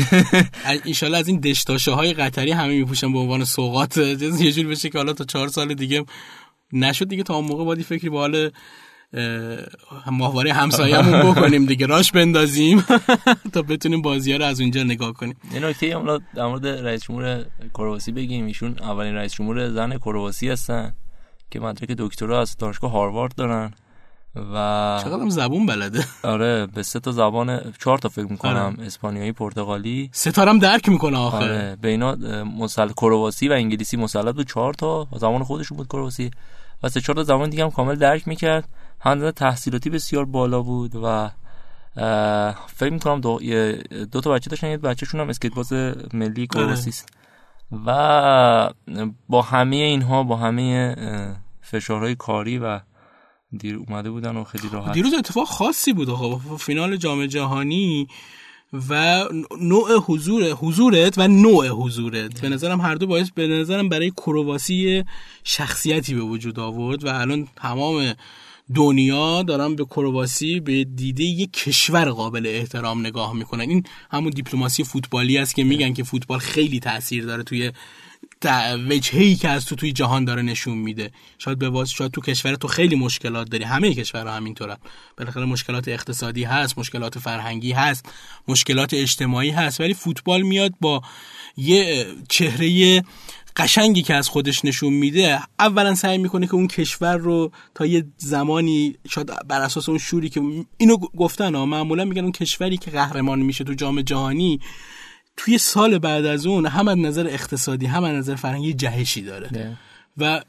[1.02, 3.96] ان از این دشتاشه های قطری همه میپوشن به عنوان سوغات.
[4.40, 6.04] یه جوری بشه که حالا تا چهار سال دیگه
[6.72, 8.50] نشد دیگه تا اون موقع بادی فکری به حال
[10.06, 12.84] ماهواره همسایه‌مون بکنیم دیگه راش بندازیم
[13.52, 15.36] تا بتونیم بازی ها رو از اونجا نگاه کنیم.
[15.54, 17.44] یه نکته هم در مورد رئیس جمهور
[17.74, 18.46] کرواسی بگیم.
[18.46, 20.94] ایشون اولین رئیس جمهور زن کرواسی هستن
[21.50, 23.72] که مدرک دکترا از دانشگاه هاروارد دارن
[24.36, 26.04] و چقدر زبون بلده.
[26.22, 30.10] آره به سه تا زبان چهار تا فکر می‌کنم اسپانیایی پرتغالی.
[30.12, 31.36] ستارم درک می‌کنه آخه.
[31.36, 34.48] آره به اینا مسل کرواسی و انگلیسی مسلط بود.
[34.48, 36.30] چهار تا زبان خودشون بود کرواسی.
[36.82, 38.68] و سه چهار تا زبان دیگه هم کامل درک می‌کرد.
[39.02, 41.30] هم تحصیلاتی بسیار بالا بود و
[42.66, 43.38] فکر می‌کنم دو,
[44.12, 45.72] دو تا بچه داشتن یه بچهشون هم اسکیت باز
[46.14, 47.08] ملی کرواسی است
[47.86, 48.70] و
[49.28, 50.96] با همه اینها با همه
[51.60, 52.80] فشارهای کاری و
[53.58, 54.92] دیر اومده بودن و خیلی راحت.
[54.92, 58.08] دیروز اتفاق خاصی بود خب فینال جام جهانی
[58.88, 59.24] و
[59.60, 62.40] نوع حضور حضورت و نوع حضورت.
[62.40, 65.04] به نظرم هر دو باعث به نظرم برای کرواسی
[65.44, 68.14] شخصیتی به وجود آورد و الان تمام
[68.74, 73.68] دنیا دارن به کرواسی به دیده یک کشور قابل احترام نگاه می‌کنن.
[73.68, 77.72] این همون دیپلماسی فوتبالی است که میگن که فوتبال خیلی تاثیر داره توی
[78.88, 81.10] وجهی که از تو توی جهان داره نشون میده.
[81.38, 83.64] شاید به واسه شاید تو کشور تو خیلی مشکلات داری.
[83.64, 84.76] همه کشورها همینطوره
[85.18, 88.06] بالاخره مشکلات اقتصادی هست مشکلات فرهنگی هست
[88.48, 89.80] مشکلات اجتماعی هست.
[89.80, 91.02] ولی فوتبال میاد با
[91.56, 93.02] یه چهره
[93.56, 98.04] قشنگی که از خودش نشون میده اولا سعی می‌کنه که اون کشور رو تا یه
[98.16, 100.42] زمانی شاید بر اساس اون شوری که
[100.76, 104.60] اینو گفتن ها معمولا میگن اون کشوری که قهرمان میشه تو جام جهانی
[105.36, 109.48] توی سال بعد از اون هم از نظر اقتصادی هم از نظر فرهنگی جهشی داره.
[110.18, 110.42] و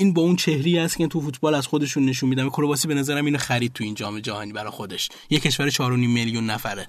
[0.00, 3.24] این با اون چهری است که تو فوتبال از خودشون نشون میدن کرواسی به نظرم
[3.24, 5.08] اینو خرید تو این جام جهانی برای خودش.
[5.30, 6.86] یه کشور 4.5 میلیون نفره.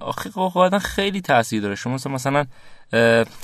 [0.00, 1.74] آخه واقعا خیلی تاثیر داره.
[1.74, 2.46] شما مثلا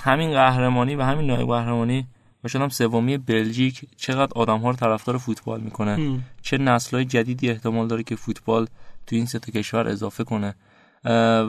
[0.05, 2.07] همین قهرمانی و همین نایب قهرمانی
[2.45, 7.89] مثلا سومی بلژیک چقدر آدم ها رو طرفدار فوتبال می‌کنه؟ چه نسل های جدیدی احتمال
[7.89, 8.67] داره که فوتبال
[9.07, 10.55] تو این سه کشور اضافه کنه؟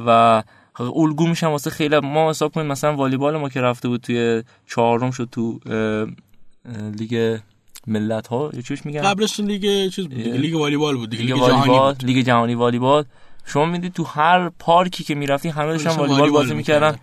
[0.05, 0.43] و
[0.79, 5.11] الگو میشم واسه خیلی ما حساب کنیم مثلا والیبال ما که رفته بود توی چهارم
[5.11, 5.59] شد تو
[7.00, 7.39] لیگ
[7.88, 11.95] ملت ها یا چیش میگن قبلش لیگ چیز بود لیگ والیبال بود لیگ, لیگ والیبال
[12.04, 13.06] لیگ جهانی والیبال.
[13.45, 16.95] شما می‌دید تو هر پارکی که می‌رفتی همه داشتن والیبال بازی می‌کردن.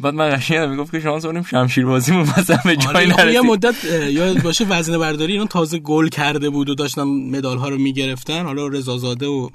[0.00, 3.34] بعد من قشنگ می‌گفت که شانس اونیم شمشیر بازی مون مثلا به جای آره، نرسید
[3.34, 7.68] یه مدت یاد باشه وزنه برداری اینا تازه گل کرده بود و داشتن مدال ها
[7.68, 8.42] رو می‌گرفتن.
[8.42, 9.48] حالا رضا زاده و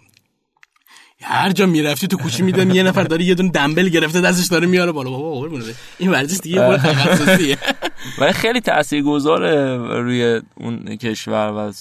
[1.24, 4.68] هر جا می‌رفتی تو کوچه میدن یه نفر داره یه دونه دنبل گرفته دستش داره
[4.68, 5.10] میاره بالا.
[5.10, 5.60] بابا
[5.98, 7.58] این ورزش دیگه یه تخصصیه.
[8.20, 11.72] ولی خیلی تاثیرگذاره روی اون کشور و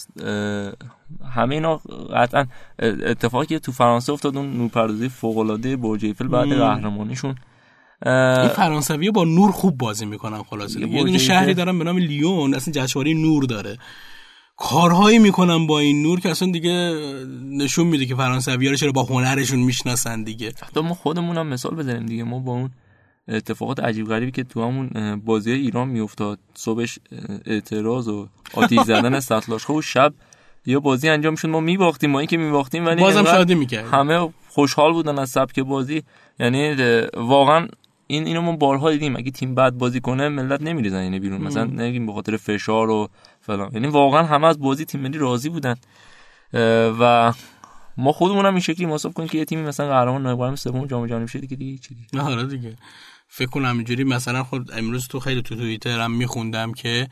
[1.35, 1.81] همه اینا
[2.16, 2.46] قطعا
[2.83, 7.35] اتفاقی تو فرانسه افتاد اون نورپردازی فوق العاده برج ایفل بعد قهرمانیشون.
[8.07, 12.55] این فرانسوی با نور خوب بازی می‌کنن خلاصه یه دونه شهری دارن به نام لیون
[12.55, 13.79] اصلا جشنواره نور داره.
[14.62, 16.70] کارهایی می‌کنن با این نور که اصلا دیگه
[17.44, 20.52] نشون میده که فرانسوی ها رو چرا با هنرشون می‌شناسن دیگه.
[20.62, 22.24] حتی ما خودمون هم مثال بزنیم دیگه.
[22.24, 22.70] ما با اون
[23.28, 26.98] اتفاقات عجیب غریبی که تو همون بازی ایران میافتاد صبحش
[27.46, 30.14] اعتراض و آتیش زدن استخلاش و شب
[30.66, 31.48] یه بازی انجام شد.
[31.48, 36.02] ما میباختیم ما اینکه میباختیم ولی بازم شادی می‌کرد همه خوشحال بودن از سبک بازی.
[36.40, 36.74] یعنی
[37.16, 37.68] واقعا
[38.10, 39.16] این اینو ما بارها دیدیم.
[39.16, 41.40] اگه تیم بد بازی کنه ملت نمیریزن اینه بیرون.
[41.40, 43.08] مثلا نگیم به خاطر فشار و
[43.40, 43.70] فلان.
[43.72, 45.76] یعنی واقعا همه از بازی تیم ملی راضی بودن.
[47.00, 47.32] و
[47.96, 51.06] ما خودمون هم این شکلی حساب کنیم که یه تیمی مثلا قهرمان نایب سوم جام
[51.06, 52.76] جهانی بشه دیگه دیگه چی دیگه؟ آره دیگه.
[53.28, 57.08] فکر کنم اینجوری مثلا خود امروز تو خیلی تو توییتر هم میخوندم که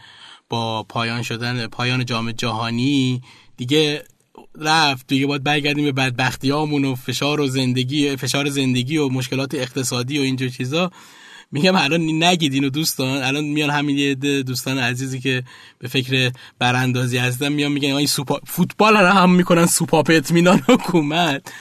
[0.48, 3.22] با پایان شدن پایان جام جهانی
[3.56, 4.02] دیگه
[4.61, 5.07] رفت.
[5.07, 10.23] دیگه باید برگردیم به بدبختیامون و فشار و زندگی فشار زندگی و مشکلات اقتصادی و
[10.23, 10.90] اینجور چیزا.
[11.53, 15.42] میگم الان نگید اینو دوستان الان میان همین یه دوستان عزیزی که
[15.79, 21.53] به فکر براندازی هستن میان میگن این سوپا فوتبال رو هم می‌کنن سوپاپ اطمینان حکومت.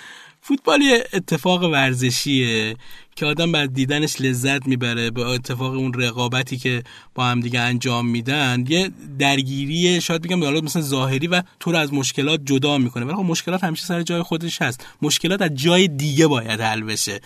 [0.42, 2.76] فوتبال یه اتفاق ورزشیه.
[3.18, 6.84] که آدم بعد دیدنش لذت می‌بره به اتفاق اون رقابتی که
[7.16, 11.78] با هم دیگه انجام میدن یه درگیری شاید بگم حالا مثلا ظاهری و تو رو
[11.78, 13.06] از مشکلات جدا می‌کنه.
[13.06, 14.86] ولی خب مشکلات همیشه سر جای خودش هست.
[15.02, 17.20] مشکلات از جای دیگه باید حل بشه.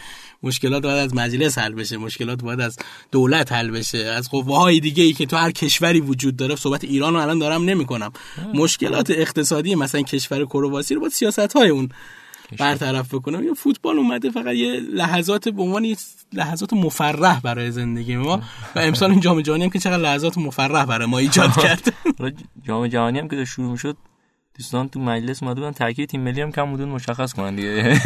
[0.44, 1.98] مشکلات باید از مجلس حل بشه.
[1.98, 2.78] مشکلات باید از
[3.12, 3.98] دولت حل بشه.
[3.98, 6.56] از قوه دیگه ای که تو هر کشوری وجود داره.
[6.56, 8.12] صحبت ایران رو الان دارم نمی‌کنم.
[8.54, 11.90] مشکلات اقتصادی مثلا کشور کرواسی رو با سیاست های اون
[12.60, 13.44] برطرف بکنم.
[13.44, 15.96] یا فوتبال اومده فقط یه لحظات به عنوان
[16.34, 18.42] لحظات مفرح برای زندگی ما.
[18.76, 21.94] و امسال این جام جهانی هم که چقدر لحظات مفرح برای ما ایجاد کرد.
[22.64, 23.98] جام جهانی هم که شروع شد
[24.58, 28.00] دوستان تو مجلس اومده بودن ترکیب تیم ملی هم کم بودن مشخص کنن دیگه.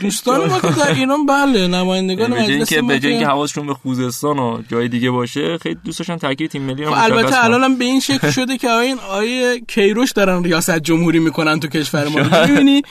[0.00, 4.38] دوستان ما که در ایران بله نمایندگان مجلس که به جای اینکه حواسشون به خوزستان
[4.38, 7.84] و جای دیگه باشه خیلی دوست داشتن ترکیب تیم ملی هم خب البته الان به
[7.84, 12.46] این شکل شده که این آیه کیروش دارن ریاست جمهوری می‌کنن تو کشور ما.
[12.46, 12.82] می‌بینی؟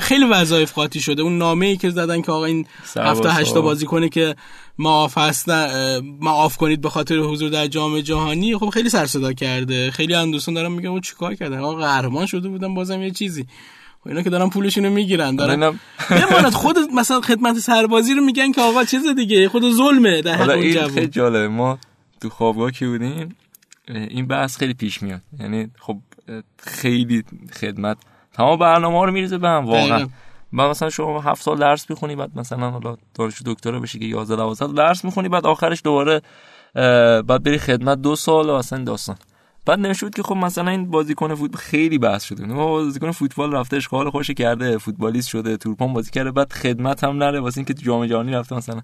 [0.00, 1.22] خیلی وظایف قاطی شده.
[1.22, 4.36] اون نامه ای که زدن که آقا این هفته هشتا بازی کنه که
[4.78, 8.56] معاف هستن معاف کنید به خاطر حضور در جام جهانی.
[8.56, 9.90] خب خیلی سر صدا کرده.
[9.90, 13.46] خیلی هم دوستان دارن میگن او چیکار کردن آقا قهرمان شده بودن بازم یه چیزی.
[14.00, 15.78] خب اینا که دارن پولشون رو می‌گیرن دارن
[16.10, 16.52] بماند.
[16.52, 20.72] خود مثلا خدمت سربازی رو میگن که آقا چیز دیگه خود ظلمه در حق اون
[20.72, 21.48] جواب خیلی جالبه.
[21.48, 21.78] ما
[22.20, 23.36] تو خوابگاه که بودیم؟
[23.88, 25.20] این بحث خیلی پیش میاد.
[25.40, 25.98] یعنی خب
[26.58, 27.24] خیلی
[27.60, 27.96] خدمت.
[28.32, 30.08] تمام برنامه ها رو میریزه به هم واقعا.
[30.56, 34.36] بعد مثلا شما هفت سال درس می‌خونی بعد مثلا حالا دانشجو دکترا بشی که 11
[34.36, 36.22] 12 درس می‌خونی بعد آخرش دوباره
[37.22, 39.16] بعد بری خدمت دو سال و اصلا داستان.
[39.66, 42.46] بعد نشود که خب مثلا این بازیکن فوتبال خیلی بحث شده.
[42.46, 47.16] ما بازیکن فوتبال رفته اشغال خوش کرده فوتبالیست شده تورپان بازی کرده بعد خدمت هم
[47.16, 48.80] نره واسه اینکه جام جهانی رفته مثلا.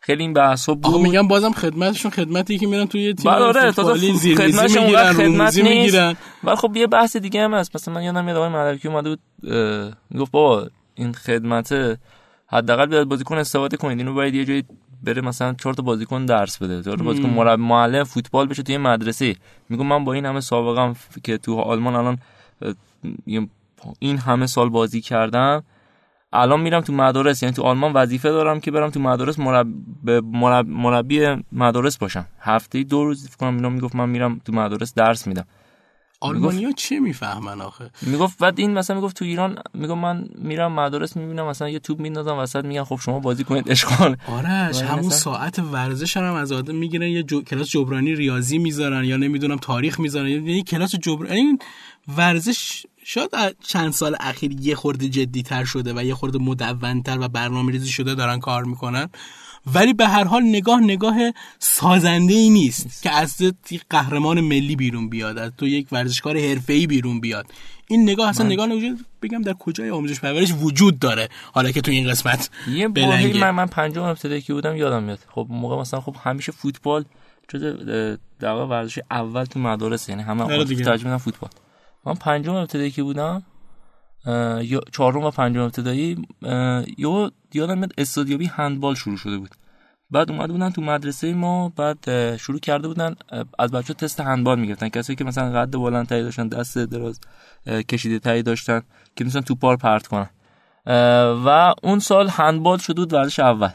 [0.00, 1.00] خیلی این بحث بود.
[1.00, 6.16] میگم بازم خدمتشون خدمتی که میرن توی تیم آره فوتبالی زیر می‌گیرن خدمت می‌گیرن.
[6.44, 7.76] ولی خب یه بحث دیگه هم هست.
[7.76, 9.20] مثلا من یادم میاد آقای مدرکی اومده بود
[10.10, 11.98] می‌گفت بابا این خدمت
[12.46, 13.98] حداقل بیاد بازیکن استفاده کنید.
[13.98, 14.64] اینو باید یه جایی
[15.02, 18.78] بره مثلا چهار تا بازیکن درس بده چهار تا بازیکن مربی معلم فوتبال بشه توی
[18.78, 19.36] مدرسه.
[19.68, 22.18] میگم من با این همه سابقه که تو آلمان الان
[23.98, 25.64] این همه سال بازی کردم.
[26.32, 30.20] الان میرم تو مدارس یعنی تو آلمان وظیفه دارم که برم تو مدارس مربی,
[30.66, 32.26] مربی مدارس باشم.
[32.40, 35.44] هفته دو روز فکر کنم اینا می‌گفت من میرم تو مدارس درس میدم.
[36.24, 41.16] آلمانیا چه می‌فهمن آخه؟ می‌گفت بعد این مثلا می‌گفت تو ایران میگم من میرم مدارس
[41.16, 44.16] می‌بینم مثلا یه توپ میندازم وسط میگن خب شما بازی کنید اشغال.
[44.26, 47.42] آرش همون ساعت ورزش هم از آدم می‌گیرن یه جو...
[47.42, 51.58] کلاس جبرانی ریاضی می‌ذارن یا نمی‌دونم تاریخ می‌ذارن یعنی کلاس جبرانی این
[52.16, 53.30] ورزش شاید
[53.66, 57.88] چند سال اخیر یه خورده جدی تر شده و یه خورده مدونتر و برنامه ریزی
[57.90, 59.08] شده دارن کار می‌کنن.
[59.66, 61.16] ولی به هر حال نگاه نگاه
[61.58, 63.36] سازنده ای نیست که از
[63.90, 67.46] قهرمان ملی بیرون بیاد از تو یک ورزشکار حرفه‌ای بیرون بیاد.
[67.88, 71.28] این نگاه اصلا نگاه نوجود بگم در کجای آموزش پرورش وجود داره.
[71.52, 73.40] حالا که تو این قسمت یه بلنگه.
[73.40, 75.18] من من پنجم ابتدایی که بودم یادم میاد.
[75.28, 77.04] خب موقع مثلا خب همیشه فوتبال
[77.48, 77.62] جز
[78.40, 81.50] در ورزش اول تو مدارس یعنی همه آره ترجمه فوتبال.
[82.06, 83.42] من پنجم ابتدایی که بودم
[84.92, 86.26] چهارم و پنجم ابتدایی
[86.98, 89.50] یا یادم میاد استادیابی هندبال شروع شده بود.
[90.10, 93.16] بعد اومده بودن تو مدرسه ما بعد شروع کرده بودن
[93.58, 94.88] از بچه تست هندبال می‌گرفتن.
[94.88, 97.20] کسایی که مثلا قد بلند تایی داشتن دست دراز
[97.88, 98.82] کشیده تایی داشتن
[99.16, 100.30] که مثلا تو پار پرت کنن.
[101.46, 103.68] و اون سال هندبال شده بود ورزش اول.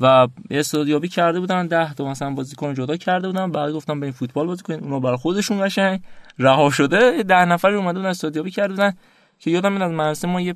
[0.00, 3.50] و استادیابی کرده بودن ده تا مثلا بازیکن جدا کرده بودن.
[3.52, 4.82] بعد گفتم بریم فوتبال بازی کنیم.
[4.82, 6.00] اونا برای خودشون قشنگ
[6.38, 7.22] رها شده.
[7.22, 8.92] ده نفر اومده بودن استادیابی کرده بودن.
[9.38, 10.52] که یادم میاد مدرسه ما یه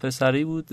[0.00, 0.72] پسری بود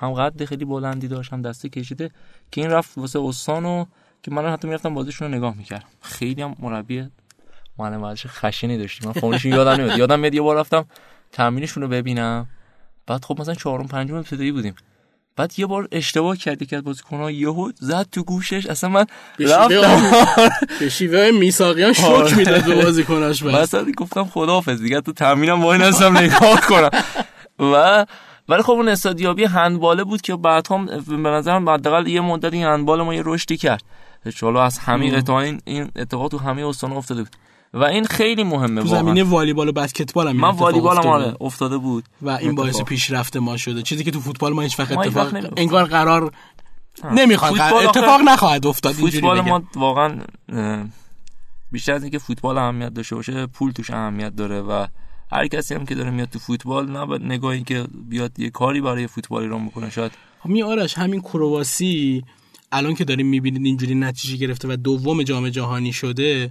[0.00, 2.10] هم قد خیلی بلندی داشت هم دسته کشیده
[2.50, 3.84] که این رفت واسه استانو
[4.22, 5.88] که من حتی می‌رفتم بازیشون رو نگاه می‌کردم.
[6.00, 7.08] خیلی هم مربی
[7.78, 9.08] معلم ورزش خشنی داشتیم.
[9.08, 10.86] من فامیلشون یادم نمیاد یادم میاد یه بار رفتم
[11.32, 12.48] تمرینشون رو ببینم.
[13.06, 14.74] بعد خب مثلا چهارم پنجم ابتدایی بودیم.
[15.36, 18.66] بعد یه بار اشتباه کرد که از بازیکن‌ها یهو زد تو گوشش.
[18.66, 19.06] اصلا من
[19.38, 20.50] رفتم.
[20.80, 22.34] به شیوه میساقیان شوک آره.
[22.34, 25.00] می‌داد به بازیکناش بس مثلا گفتم خداحافظ دیگه.
[25.00, 26.90] تو تمرینم وای نستم نگاه کنم.
[27.58, 28.06] و
[28.48, 32.64] ولی خب اون استادیابی هندباله بود که بعد هم به نظرم حداقل یه مدت این
[32.64, 33.82] هندبال ما یه رشدی کرد.
[34.36, 37.36] چالا از همه قطعه این اتفاق تو همه استان افتاده بود.
[37.74, 41.78] و این خیلی مهمه تو زمینه والیبال و بسکتبال هم من والیبال هم آره افتاده
[41.78, 42.04] بود.
[42.22, 43.82] و این باعث پیشرفت ما شده.
[43.82, 46.32] چیزی که تو فوتبال ما هیچ وقت اتفاق انگار قرار
[47.12, 50.18] نمی‌خواد اتفاق نخواهد افتاد فوتبال ما واقعا
[51.72, 54.86] بیشتر از اینکه فوتبال اهمیت داشته باشه پول توش اهمیت داره و
[55.32, 59.06] هر کسی هم که داره میاد تو فوتبال نه نگاهی که بیاد یه کاری برای
[59.06, 60.12] فوتبال ایران بکنه شاید.
[60.44, 62.24] می آرش همین کرواسی
[62.72, 66.50] الان که داریم می‌بینید اینجوری نتیجه گرفته و دوم جام جهانی شده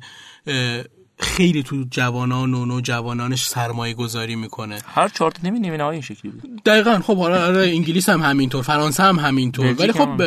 [1.21, 4.79] خیلی تو جوانان و نوجوانانش سرمایه گذاری می‌کنه.
[4.85, 6.63] هر چارت نمی این شکلی بود.
[6.63, 6.99] دقیقا.
[6.99, 9.73] خب حالا آره انگلیس هم همینطور فرانسه هم همینطور.
[9.73, 10.21] ولی خب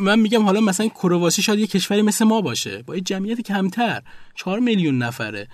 [0.00, 2.82] من میگم حالا مثلا کرواسی شاید یه کشوری مثل ما باشه.
[2.82, 4.02] با یه جمعیت کمتر
[4.34, 5.48] چهار میلیون نفره.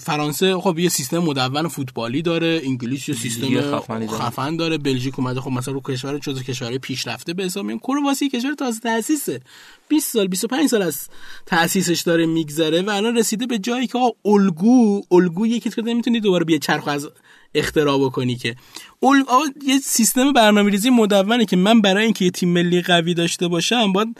[0.00, 5.50] فرانسه خب یه سیستم مدون فوتبالی داره انگلیس یه سیستم خفن داره بلژیک اومده خب
[5.50, 9.40] مثلا رو کشور جزو کشورهای پیشرفته به حساب میان کرواسی کشور تازه تاسیسه
[9.88, 11.08] 20 سال 25 سال از
[11.46, 16.44] تاسیسش داره میگذره و الان رسیده به جایی که الگو الگو یکی که نمی‌تونی دوباره
[16.44, 17.08] بیا چرخ از
[17.54, 18.56] اختراع بکنی که.
[19.02, 19.22] اول
[19.66, 24.16] یه سیستم برنامه‌ریزی مدونه که من برای اینکه یه تیم ملی قوی داشته باشم باید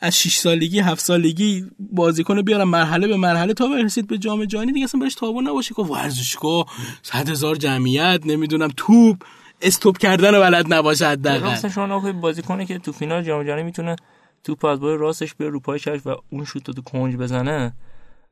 [0.00, 4.72] از 6 سالگی 7 سالگی بازیکن بیارم مرحله به مرحله تا برسید به جام جهانی
[4.72, 6.66] دیگه اصلا بهش تابون نباشه که ورزشگاه
[7.02, 9.24] 100 هزار جمعیت نمی‌دونم توپ
[9.62, 11.52] استوب کردن رو بلد نباشه حداقل.
[11.52, 13.96] مثلا شما بازیکنی که تو فینال جام جهانی می‌تونه
[14.44, 17.72] توپ از بای راستش به رو پای و اون شوت تو کنج بزنه.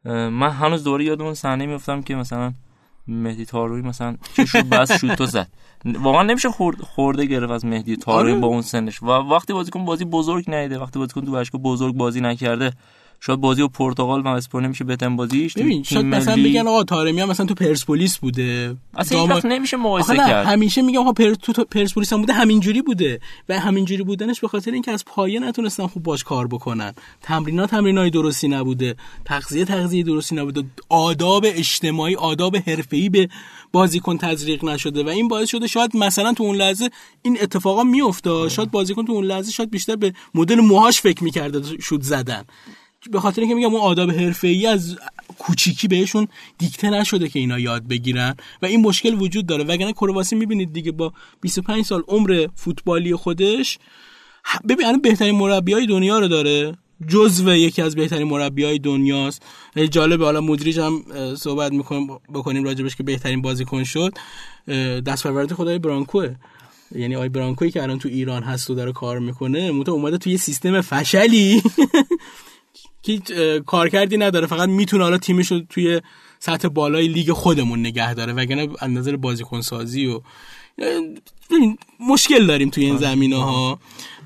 [0.05, 2.53] من هنوز دوره یادم صحنه میفتم که مثلا
[3.09, 4.17] مهدی تاروی مثلا
[4.53, 5.49] چه بس شوت تو زد
[5.85, 8.41] واقعا نمیشه خورد خورده گرفت از مهدی تاروی آره.
[8.41, 12.21] با اون سنش و وقتی بازیکن بازی بزرگ نیده وقتی بازیکن تو باشگاه بزرگ بازی
[12.21, 12.73] نکرده
[13.21, 15.55] شاید بازی و پرتغال و اسپانیا میشه بهترین بازیش.
[15.55, 16.43] ببین شاید مثلا.
[16.43, 18.77] بگن آقا تارمی هم مثلا تو پرسپولیس بوده.
[18.97, 20.47] اصلا داما- نمیشه مقایسه کرد.
[20.47, 21.35] همیشه میگم آقا پر...
[21.35, 23.21] تو, تو پرسپولیس هم بوده همینجوری بوده.
[23.49, 26.95] و همینجوری بودنش به خاطر اینکه از پایه نتونستن خوب باش کار بکنن.
[27.23, 28.97] تمرینات تمرینای درستی نبوده.
[29.25, 30.64] تغذیه تغذیه درستی نبوده.
[30.89, 33.29] آداب اجتماعی آداب حرفه‌ای به
[33.73, 35.05] بازیکن تزریق نشده.
[35.05, 36.91] و این باعث شده شاید مثلا تو اون لحظه
[37.23, 38.49] این اتفاقا میافتاد.
[38.49, 42.45] شاید بازیکن تو اون لحظه شاید بیشتر به مدل موهاش فکر می‌کرده شد زدن.
[43.11, 44.97] به خاطر اینکه میگم اون آداب حرفه‌ای از
[45.39, 46.29] کوچیکی بهشون
[46.59, 49.65] دیکته نشده که اینا یاد بگیرن و این مشکل وجود داره.
[49.65, 53.79] وگرنه کرواسی می‌بینید دیگه با 25 سال عمر فوتبالی خودش
[54.69, 56.79] ببین الان بهترین مربیای دنیا رو داره.
[57.09, 59.43] جزو یکی از بهترین مربیای دنیاست.
[59.91, 61.05] جالبه حالا مدریج هم
[61.37, 64.13] صحبت می‌کنیم بکنیم راجبش که بهترین بازیکن شد.
[65.07, 66.35] دست پرورده خدای برانکوه.
[66.95, 70.33] یعنی آی برانکوی که الان تو ایران هست و داره کار می‌کنه متو اومده توی
[70.33, 71.63] یه سیستم فشلی.
[73.07, 73.33] که هیچ
[73.67, 74.47] کارکردی نداره.
[74.47, 76.01] فقط می‌تونه حالا تیمش رو توی
[76.39, 78.33] سطح بالای لیگ خودمون نگه داره.
[78.33, 80.21] وگرنه از نظر بازیکن سازی و
[82.01, 83.79] مشکل داریم توی این زمینه ها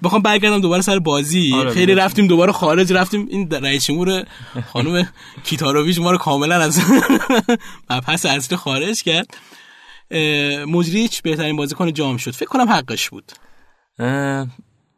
[0.03, 1.53] بخوام برگردم دوباره سر بازی.
[1.55, 1.95] آره، خیلی.
[1.95, 2.93] رفتیم دوباره خارج.
[2.93, 4.25] رفتیم این رئیس جمهور
[4.73, 5.09] خانم
[5.45, 6.81] کیتاروویچ ما رو کاملا از
[7.91, 9.37] مبحث اصلی خارج کرد.
[10.67, 12.31] مجریچ بهترین بازیکن جام شد.
[12.31, 13.33] فکر کنم حقش بود.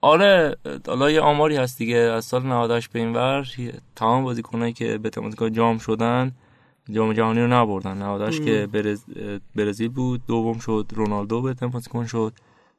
[0.02, 1.96] آره حالا یه آماری هست دیگه.
[1.96, 3.46] از سال 98 به این ور
[3.96, 6.32] تمام بازیکنایی که به بازیکن جام شدن
[6.90, 8.02] جام جهانی رو نبردن.
[8.02, 9.04] 98 که برز...
[9.56, 12.32] برزیل بود دوم شد رونالدو به بازیکن شد.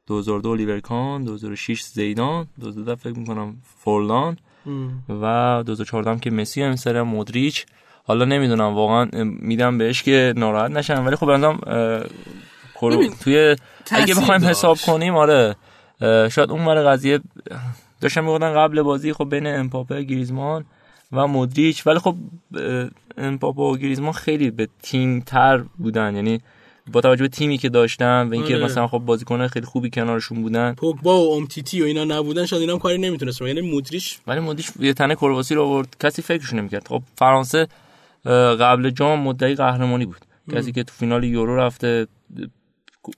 [0.06, 4.38] 2002 اولیور کان 2006 زیدان 2012 فکر می‌کنم فورلان.
[5.08, 7.66] و 2014 هم که مسی هم سر هم مودریچ.
[8.06, 11.58] حالا نمی‌دونم واقعا میدم بهش که ناراحت نشن ولی خب بنظرم
[13.20, 13.56] توی
[13.90, 14.44] اگه بخوایم.
[14.44, 15.56] حساب کنیم آره.
[16.30, 17.20] شاید اون ور قضیه
[18.00, 20.64] داشتن می‌گفتن قبل بازی خب بین امپاپه گریزمان
[21.12, 22.16] و مودریچ ولی خب
[23.18, 26.14] امپاپه و گریزمان خیلی به تیم تر بودن.
[26.14, 26.40] یعنی
[26.92, 28.64] با توجه به تیمی که داشتن و اینکه آره.
[28.64, 30.74] مثلا خب بازیکنان خیلی خوبی کنارشون بودن.
[30.74, 34.70] پوگبا و امتیتی و اینا نبودن شاید اینا هم کاری نمی‌تونست یعنی مودریچ ولی مودریچ
[34.80, 35.96] یه تنه کرواسی رو آورد.
[36.00, 36.88] کسی فکرش نمی‌کرد.
[36.88, 37.68] خب فرانسه
[38.60, 40.20] قبل جام مدعی قهرمانی بود.
[40.52, 42.06] کسی که تو فینال یورو رفته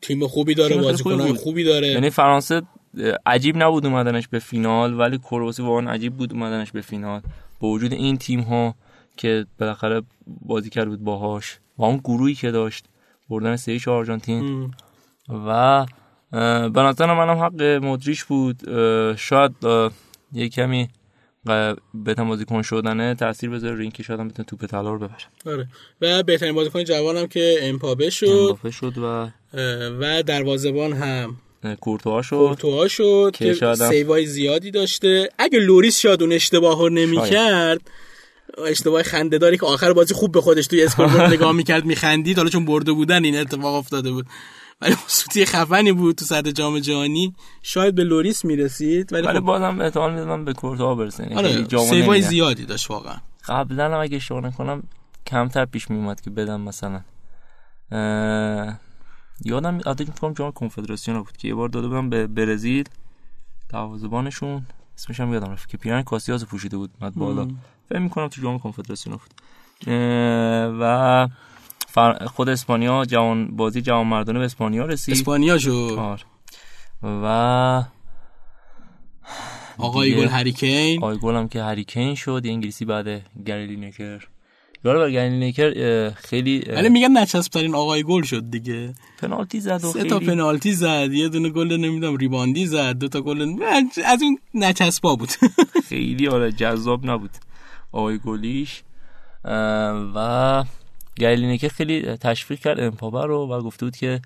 [0.03, 1.39] تیم خوبی داره بازیکنان خوبی.
[1.39, 1.89] خوبی داره.
[1.89, 2.63] یعنی فرانسه
[3.27, 7.21] عجیب نبود اومدنش به فینال ولی کرواسی واقعا عجیب بود اومدنش به فینال.
[7.61, 8.75] با وجود این تیم ها
[9.17, 11.59] که بالاخره بازی کرد بود باهاش.
[11.79, 12.85] و اون گروهی که داشت
[13.29, 14.45] بردن سه آرژانتین.
[14.45, 14.71] ام.
[15.47, 15.87] و
[16.69, 18.63] به نظر منم حق مدریش بود.
[19.17, 19.53] شاید
[20.33, 20.89] یه کمی
[21.49, 25.17] اه، بهتر بازیکن شدنه تاثیر بذاره روی اینکه شاید هم بتونه توپ طلا رو ببره.
[25.47, 25.69] آره.
[26.01, 28.27] و بهترین بازیکن جوانم که امباپه شد.
[28.27, 29.29] امباپه شد و
[30.01, 31.37] و دروازه‌بان هم.
[31.81, 32.37] کورتوا شد.
[32.37, 35.31] کورتوا شد که که شاید هم- سیوای زیادی داشته.
[35.39, 37.81] اگه لوریس شاید اون اشتباه رو نمی‌کرد
[38.67, 42.37] اشتباه خنده داری که آخر بازی خوب به خودش توی scoreboard نگاه می‌کرد میخندید.
[42.37, 44.27] حالا چون برده بودن این اتفاق افتاده بود.
[44.81, 47.35] ولی سوتی خفنی بود تو سطح جام جهانی.
[47.63, 51.77] شاید به لوریس می‌رسید ولی ولی خب بازم احتمال می‌دونم به کورتوا برسه یعنی خیلی
[51.77, 52.23] آره سیوای.
[52.23, 53.17] زیادی داشت واقعا.
[53.49, 54.83] قبلا هم اگه اشتباه نکنم
[55.27, 57.01] کمتر پیش می اومد که بدم مثلا.
[57.93, 58.79] اه،
[59.45, 62.85] یادم عادت می‌کنم جام کنفدراسیون بود که یه بار داده بودم به برزیل
[63.69, 64.67] دروازه‌بانشون
[64.99, 67.49] اسمش هم یادم رفت که پیرن کاسیاس پوشیده بود مد بالا.
[67.89, 69.31] فکر می‌کنم تو جام کنفدراسیون بود.
[69.87, 71.29] اه، و
[71.97, 75.15] فر- خود اسپانیا جوان بازی جوان مردانه به اسپانیا رسید.
[75.15, 75.71] اسپانیا شد.
[75.99, 76.23] آره.
[77.03, 77.83] و
[79.79, 83.07] آقای گل هریکین آقای گل هم که هریکین شد یه انگلیسی بعد
[83.47, 84.25] گری لینکر
[84.85, 88.95] یارو بر گری لینکر اه، خیلی ولی میگن نچسب ترین آقای گل شد دیگه.
[89.19, 91.09] پنالتی زد و سه تا خیلی پنالتی زد.
[91.13, 92.99] یه دونه گل نمی‌دونم ریباندی زد.
[92.99, 93.57] دو تا گل
[94.05, 95.29] از اون نچسبا بود.
[95.89, 97.31] خیلی آره جذاب نبود
[97.93, 98.83] آقای گلیش.
[100.15, 100.65] و
[101.19, 104.21] گری لینکر خیلی تشویق کرد امباپه رو و گفته بود که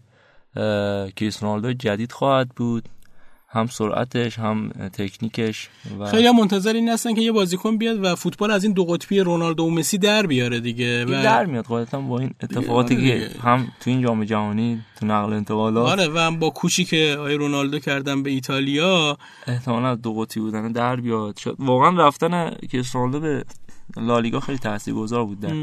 [1.17, 2.89] کریس رونالدو جدید خواهد بود.
[3.53, 5.69] هم سرعتش هم تکنیکش
[5.99, 8.85] و خیلی هم منتظر این هستن که یه بازیکن بیاد و فوتبال از این دو
[8.85, 11.05] قطبی رونالدو و مسی در بیاره دیگه.
[11.05, 13.41] و این در میاد قاعدتا با این اتفاقاتی آره که.
[13.41, 15.89] هم تو این جام جهانی تو نقل انتقالات.
[15.89, 19.19] آره و هم با کوچی که آقای رونالدو کردن به ایتالیا.
[19.47, 21.39] احتمالا دو قطبی بودن در بیاد.
[21.39, 23.45] شاید واقعا رفتن کریس رونالدو به
[23.97, 25.55] لالیگا خیلی تاثیرگذار بود در.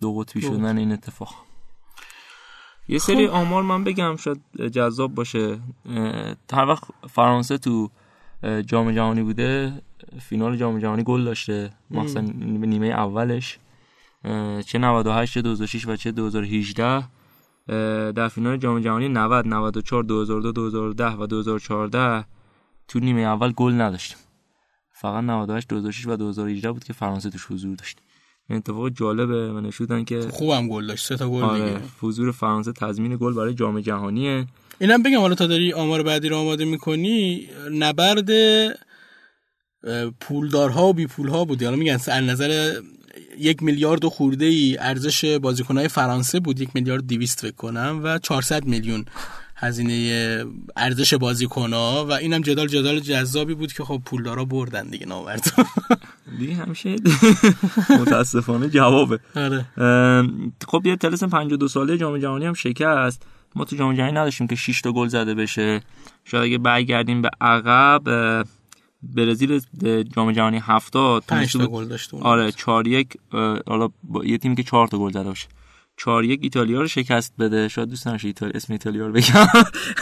[0.00, 1.34] دو قطبی شدن این اتفاق.
[2.88, 3.34] یه سری خب.
[3.34, 4.40] آمار من بگم شاید
[4.72, 5.58] جذاب باشه.
[6.52, 7.90] هر وقت فرانسه تو
[8.66, 9.82] جام جهانی بوده
[10.20, 11.72] فینال جام جهانی گل داشته.
[11.90, 13.58] مثلا نیمه اولش.
[14.66, 17.08] چه 98 چه 2006 و چه 2018
[18.12, 22.24] در فینال جام جهانی 90 94 2002 2010 و 2014
[22.88, 24.18] تو نیمه اول گل نداشتیم.
[24.92, 28.00] فقط 98 2006 و 2018 بود که فرانسه توش حضور داشت.
[28.48, 29.52] این اتفاق جالبه.
[29.52, 31.06] و نشودن که خوبم گل داشت.
[31.06, 31.80] سه تا گل آره دیگه.
[32.00, 34.46] حضور فرانسه تضمین گل برای جام جهانیه.
[34.78, 38.30] اینم بگم حالا تا داری آمار بعدی رو آماده می‌کنی نبرد
[40.20, 42.80] پولدارها و بی پولها بود حالا میگن از نظر
[43.38, 46.60] یک میلیارد و خورده ای ارزش بازیکنهای فرانسه بود.
[46.60, 49.04] یک میلیارد دیویست فکر کنم و 400 میلیون.
[49.58, 50.44] هزینه
[50.76, 55.52] ارزش بازیکنها و اینم جدال جدال جذابی بود که خب پولدارا بردن دیگه نامرد
[56.38, 56.96] دیگه همیشه
[58.00, 59.20] متاسفانه جوابه.
[59.34, 59.64] آره.
[60.68, 63.22] خب یه تلسم 52 ساله جام جهانی هم شکست.
[63.54, 65.80] ما تو جام جهانی نداشتیم که 6 تا گل زده بشه.
[66.24, 68.02] شاید اگه برگردیم به عقب
[69.02, 69.60] برزیل
[70.16, 72.14] جام جهانی 70 5 تونسته تا گل داشت.
[72.14, 73.16] آره 4 1
[73.66, 75.48] حالا با یه تیمی که 4 تا گل زده باشه.
[75.96, 77.68] 4 1 ایتالیا رو شکست بده.
[77.68, 79.46] شاید دوست نداشته ایتالیا اسم ایتالیا رو بگم.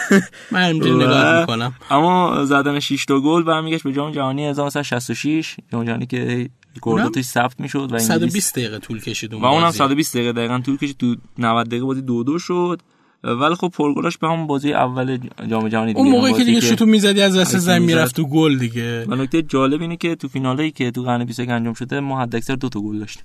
[0.51, 1.73] من همینجوری و- نگاه می‌کنم.
[1.91, 6.49] اما زدن 6 تا گل برمیگشت به جام جهانی 1966 جام جهانی که
[6.83, 9.77] اونم گل توش ثبت می‌شد و انگلیس 120 دقیقه طول کشید اون و اونم بازی.
[9.77, 12.81] 120 دقیقه دقیقا طول کشید تو 90 دقیقه بازی دو دو شد.
[13.23, 15.17] ولی خب پرگلاش به همون بازی اول
[15.49, 15.99] جام جهانی دیگه.
[15.99, 17.81] اون موقعی که دیگه شوتو می‌زدی از کی زمین.
[17.85, 19.05] می‌رفت تو گل دیگه.
[19.07, 22.55] و نکته جالب اینه که تو فینالایی که تو قرن 21 انجام شده ما حداکثر
[22.55, 23.23] دو تا گل داشتیم.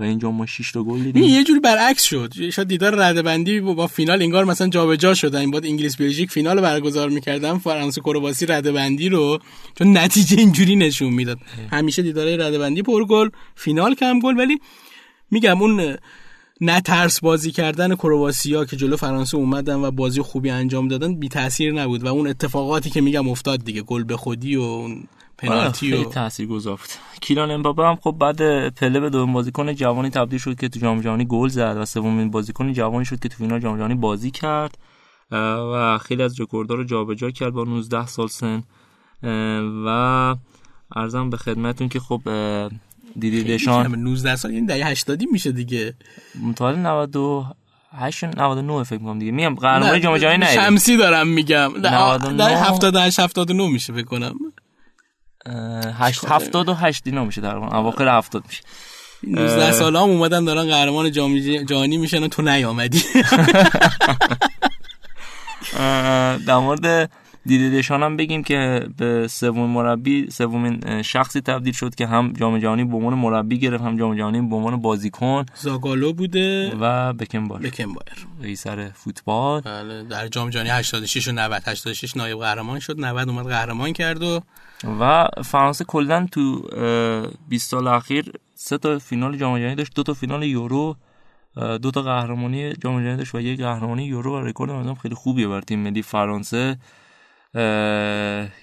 [0.00, 1.22] و اینجا ما 6 تا گل دیدیم.
[1.22, 2.50] یه جوری برعکس شد.
[2.50, 5.38] شاید دیدار ردبندی با فینال انگار مثلا جابجا شدن.
[5.38, 9.38] این بعد انگلیس بلژیک فینال برگزار می‌کردن فرانسه کرواسی ردبندی رو.
[9.78, 11.38] چون نتیجه اینجوری نشون می‌داد.
[11.70, 14.38] همیشه دیدارهای ردبندی پرگل فینال کم گل.
[14.38, 14.60] ولی
[15.30, 15.96] میگم اون
[16.60, 21.28] نه ترس بازی کردن کرواسیا که جلو فرانسه اومدن و بازی خوبی انجام دادن بی
[21.28, 22.04] تاثیر نبود.
[22.04, 23.82] و اون اتفاقاتی که میگم افتاد دیگه.
[23.82, 25.04] گل به خودی و اون
[25.40, 27.20] پنالتی خیلی و تاثیرگذار بود.
[27.20, 31.00] کیلان امباپه هم خب بعد پله به دومین بازیکن جوانی تبدیل شد که تو جام
[31.00, 34.78] جهانی گل زد و سومین بازیکن جوانی شد که تو فینال جام جهانی بازی کرد.
[35.30, 38.62] و خیلی از رکوردها رو جابجا کرد با 19 سال سن.
[39.86, 40.36] و
[40.96, 42.20] ارزم به خدمتتون که خب
[43.18, 43.94] دیدی دشان.
[43.94, 45.94] 19 سال این دهه 80 میشه دیگه.
[46.42, 49.32] متولد 98 99 فکر کنم دیگه.
[49.32, 51.72] میگم قهرمانی جام جهانی نه شمسی دارم میگم.
[51.82, 54.34] نه 99 در 78 79 میشه فکر کنم.
[55.46, 58.62] 78 اینا میشه در اواخر 70 میشه.
[59.22, 63.02] 19 سال هم اومدن دارن قهرمان جام جهانی میشن و تو نیامدی.
[66.46, 67.10] در مورد
[67.46, 72.58] دیده دشان هم بگیم که به سومین مربی سومین شخصی تبدیل شد که هم جام
[72.58, 77.60] جهانی به عنوان مربی گرفت هم جام جهانی به عنوان بازیکن زاگالو بوده و بکنبار
[77.60, 79.60] بکنبایر قیصر فوتبال.
[79.60, 84.22] بله در جام جهانی 86 و 90 86 نایب قهرمان شد 90 اومد قهرمان کرد
[84.22, 84.40] و
[85.00, 90.02] و فرانسه کلا تو اه، 20 سال اخیر سه تا فینال جام جهانی داشت دو
[90.02, 90.96] تا فینال یورو
[91.56, 95.60] دو تا قهرمانی جام جهانی داشت و یک قهرمانی یورو و رکورد خیلی خوبیه برای
[95.60, 96.78] تیم ملی فرانسه.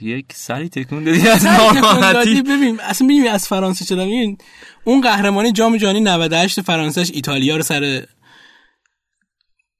[0.01, 4.37] یک سری تکون دادی از ناراحتی ببین اصلا ببین از فرانسه چرا این
[4.83, 8.05] اون قهرمانی جام جهانی 98 فرانسهش ایتالیا رو سر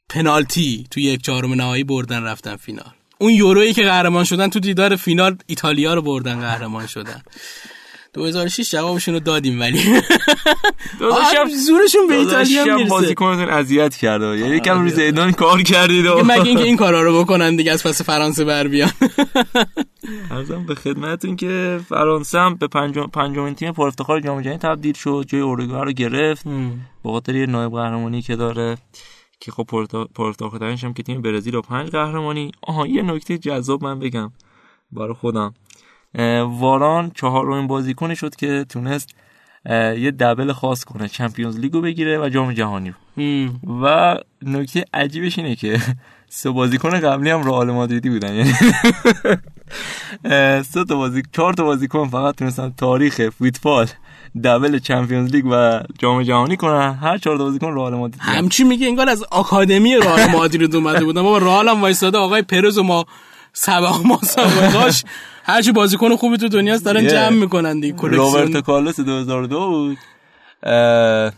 [0.10, 2.91] پنالتی تو یک چهارم نهایی بردن رفتن فینال.
[3.18, 7.22] اون یورویی که قهرمان شدن تو دیدار فینال ایتالیا رو بردن قهرمان شدن.
[8.18, 9.80] 2006 جوابشون رو دادیم ولی.
[11.01, 12.89] آه، زورشون به ایتالیا می‌رسه.
[12.89, 14.38] بازیکنتون اذیت کرده.
[14.38, 17.84] یعنی یکم روی زیدان کار کردید و مگه اینکه این کارا رو بکنن دیگه از
[17.84, 18.91] پس فرانسه بر بیان.
[20.32, 24.93] ارزم به خدمتتون که فرانسه هم به پنجم پنجمین تیم پر افتخار جام جهانی تبدیل
[24.93, 25.26] شد.
[25.28, 26.43] جای اروگوئه رو گرفت.
[27.03, 28.78] به خاطر یه نایب قهرمانی که داره
[29.39, 29.63] که خب
[30.15, 32.51] پر افتخارترینش هم که تیم برزیل و پنج قهرمانی.
[32.61, 34.32] آها یه نکته جذاب من بگم
[34.91, 35.53] برای خودم.
[36.43, 39.10] واران چهارمین بازیکنی شد که تونست
[39.70, 42.89] یه دبل خاص کنه چمپیونز لیگو بگیره و جام جهانی.
[42.89, 43.49] رو.
[43.84, 45.80] و نکته عجیبش اینه که
[46.30, 48.34] سه بازیکن قبلی هم رئال مادریدی بودن.
[48.34, 48.53] یعنی
[50.64, 53.88] سه تا بازی چهار تا بازیکن فقط تونستن تاریخ فوتبال
[54.43, 56.93] دبل چمپیونز لیگ و جام جهانی کنن.
[56.93, 58.22] هر چهار تا بازیکن رئال مادرید.
[58.22, 61.22] همچی میگه انگار از آکادمی رئال مادرید اومده بودن.
[61.24, 63.05] بابا رئال هم وایساده آقای پرز و ما
[63.53, 64.20] سبق ما
[65.48, 67.08] سابقاش هرچی بازیکن خوبی تو دنیاست دارن.
[67.08, 69.98] جمع می‌کنن دیگه روبرتو کلکسیون کارلوس 2002 بود.
[70.64, 71.32] اه،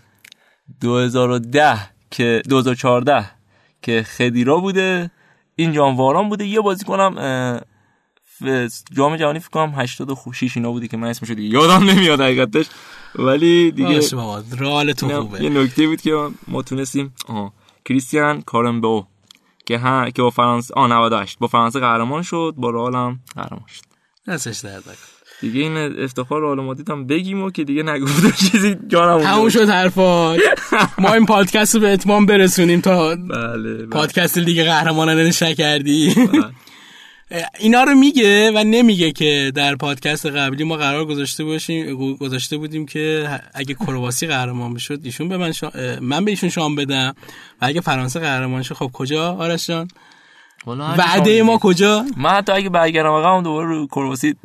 [0.81, 1.77] 2010
[2.11, 3.25] که 2014
[3.81, 5.11] که خدیرا بوده.
[5.55, 6.45] این جانواران بوده.
[6.45, 7.61] یه بازیکنم
[8.93, 12.65] جام جهانی فکر کنم 86 اینا بودی که من اسمشو دیگه یادم نمیاد حقیقتش.
[13.15, 15.43] ولی دیگه بابا رئال تو خوبه.
[15.43, 17.53] یه نکته بود که ما تونستیم آها.
[17.85, 19.05] کریستیان کارمبو
[19.65, 23.65] که ها که با فرانسه آ 98 با فرانسه قهرمان شد با رئال هم قهرمان
[23.67, 23.89] شد.
[24.29, 25.19] دستش درد نکن.
[25.41, 29.69] دیگه این افتخار رئال مادرید هم بگیم و که دیگه نگفتم چیزی جانم تموم شد
[29.69, 30.39] حرفات
[30.97, 33.85] ما این پادکست رو به اتمام برسونیم تا بله, بله.
[33.85, 36.15] پادکست دیگه قهرمانان کردی.
[37.59, 42.85] اینا رو میگه و نمیگه که در پادکست قبلی ما قرار گذاشته باشیم گذاشته بودیم
[42.85, 45.53] که اگه کرواسی قهرمان بشد ایشون به من
[46.01, 47.15] من به ایشون شام بدم
[47.61, 49.87] و اگه فرانسه قهرمان شد خب کجا؟ آرش جان؟
[50.67, 54.35] وعده ما کجا؟ من حتی اگه برگردم آقا دوباره رو کرواسی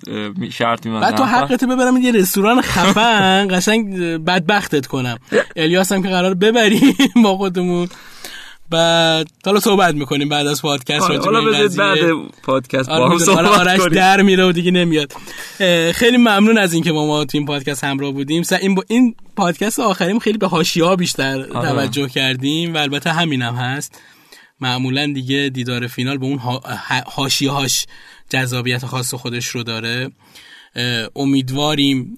[0.52, 1.06] شرط می‌بندم.
[1.06, 5.18] بعد تو حقت ببرم یه رستوران خفن قشنگ بدبختت کنم.
[5.56, 7.88] الیاس هم که قرار ببری با خودمون.
[8.70, 11.98] بعد حالا صحبت می‌کنیم بعد از پادکست آره، حالا بذارید بعد
[12.42, 15.12] پادکست با هم صحبت آرش در میره و دیگه نمیاد.
[15.92, 18.42] خیلی ممنون از اینکه ما ما تو این پادکست همراه بودیم.
[18.60, 21.68] این با این پادکست آخریم خیلی به حاشیه‌ها بیشتر آره.
[21.68, 24.00] توجه کردیم و البته همینم هم هست.
[24.60, 26.38] معمولا دیگه دیدار فینال به اون
[27.06, 27.86] حاشیه هاش
[28.30, 30.10] جذابیت خاص خودش رو داره.
[31.16, 32.16] امیدواریم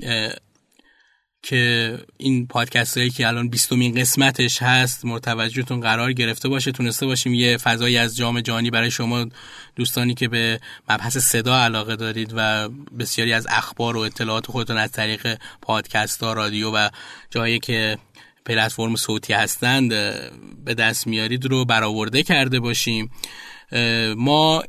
[1.43, 6.73] که این پادکست هایی که الان بیستمین قسمتش هست مرتوجهتون قرار گرفته باشه.
[6.73, 9.27] تونسته باشیم یه فضایی از جام جهانی برای شما
[9.77, 10.61] دوستانی که به
[10.91, 12.69] مبحث صدا علاقه دارید و
[12.99, 16.89] بسیاری از اخبار و اطلاعات خودتون از طریق پادکست ها رادیو و
[17.31, 17.99] جایی که
[18.47, 19.89] پلتفرم صوتی هستند
[20.65, 23.11] به دست میارید رو برآورده کرده باشیم.
[24.17, 24.63] ما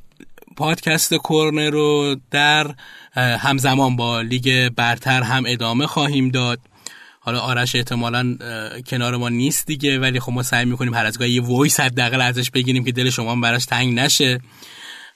[0.58, 2.76] پادکست کورنر رو در
[3.16, 6.60] همزمان با لیگ برتر هم ادامه خواهیم داد.
[7.20, 8.38] حالا آرش احتمالا
[8.88, 12.22] کنار ما نیست دیگه ولی خب ما سعی می‌کنیم هر از گاهی یه voice حداقل
[12.22, 14.40] ازش بگیریم که دل شما براش تنگ نشه.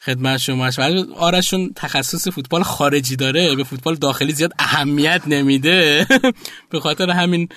[0.06, 0.70] خدمت شما
[1.18, 6.08] آرشون تخصص فوتبال خارجی داره به فوتبال داخلی زیاد اهمیت نمیده.
[6.72, 7.50] به خاطر همین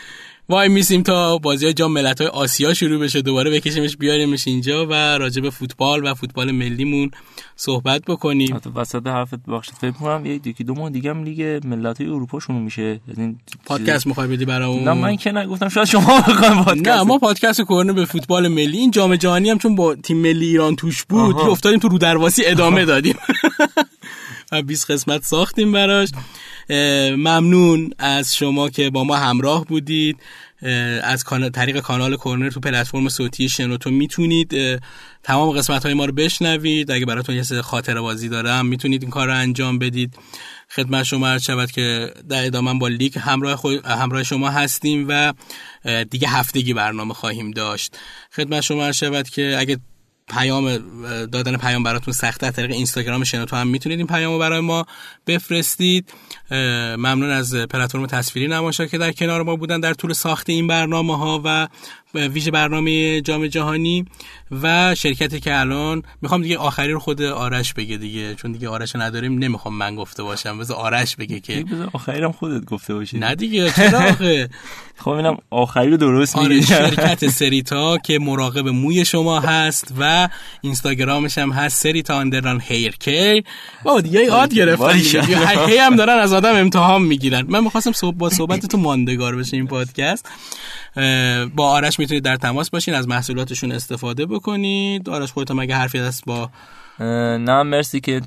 [0.49, 3.23] وای میسیم تا بازی جام ملت های آسیا شروع بشه.
[3.23, 7.11] دوباره بکشیمش بیاریمش اینجا و راجع به فوتبال و فوتبال ملیمون
[7.57, 8.57] صحبت بکنیم.
[8.57, 12.41] حتی وسط حرفت بخشید فکر کنم یکی دو ماه دیگه هم لیگ ملت های اروپا
[12.41, 13.01] شروع میشه.
[13.09, 13.37] یعنی
[13.67, 17.61] پادکست می‌خوای بدی برامون نه من که نگفتم شاید شما بخواید پادکست نه ما پادکست
[17.61, 21.37] کورنر به فوتبال ملی این جام جهانی هم چون با تیم ملی ایران توش بود
[21.37, 23.17] افتادیم تو رو درواسی ادامه دادیم.
[24.53, 26.09] و 20 قسمت ساختیم براش.
[27.17, 30.17] ممنون از شما که با ما همراه بودید.
[31.03, 34.81] از طریق کانال کورنر تو پلتفرم صوتی شنوتو می‌تونید.
[35.23, 36.91] تمام قسمت های ما رو بشنوید.
[36.91, 40.19] اگه براتون یه خاطر بازی دارم می‌تونید این کار رو انجام بدید.
[40.71, 45.33] خدمت شما عرض شود که در ادامه با لیک همراه, همراه شما هستیم و
[46.11, 47.97] دیگه هفتگی برنامه خواهیم داشت.
[48.37, 49.79] خدمت شما عرض شود که اگه
[50.29, 50.77] پیام
[51.27, 54.87] دادن پیام براتون سخته طریق اینستاگرام شنوتو هم می‌تونید این پیامو برای ما
[55.27, 56.13] بفرستید.
[56.51, 61.19] ممنون از پلتفرم تصویری نماشا که در کنار ما بودن در طول ساخت این برنامه
[61.19, 61.69] ها و
[62.15, 64.05] ویژه برنامه جام جهانی
[64.63, 68.97] و شرکتی که الان می‌خوام دیگه آخری رو خود آرش بگه دیگه چون دیگه آرش
[68.97, 70.59] نداریم نمی‌خوام من گفته باشم.
[70.59, 71.65] بذار آرش بگه که.
[71.73, 73.19] بذار آخری هم خودت گفته باشی.
[73.19, 74.49] نه دیگه چرا آخه؟
[75.03, 80.29] خب اینم آخری رو درست آره شرکت سریتا که مراقب موی شما هست و
[80.61, 83.45] اینستاگرامش هم هست سریتا اندران هیر کیر
[83.85, 84.97] با دیگه یاد گرفتن
[85.69, 87.47] هی هم دارن از آدم امتحان می‌گیرن.
[87.49, 90.29] من می‌خواستم صحبت با صحبت تو ماندگار بشه این پادکست.
[91.55, 95.09] با آرش می‌تونید در تماس باشین از محصولاتشون استفاده بکنید.
[95.09, 96.51] آرش خودت مگه حرفی هست با
[97.39, 98.21] نه مرسی که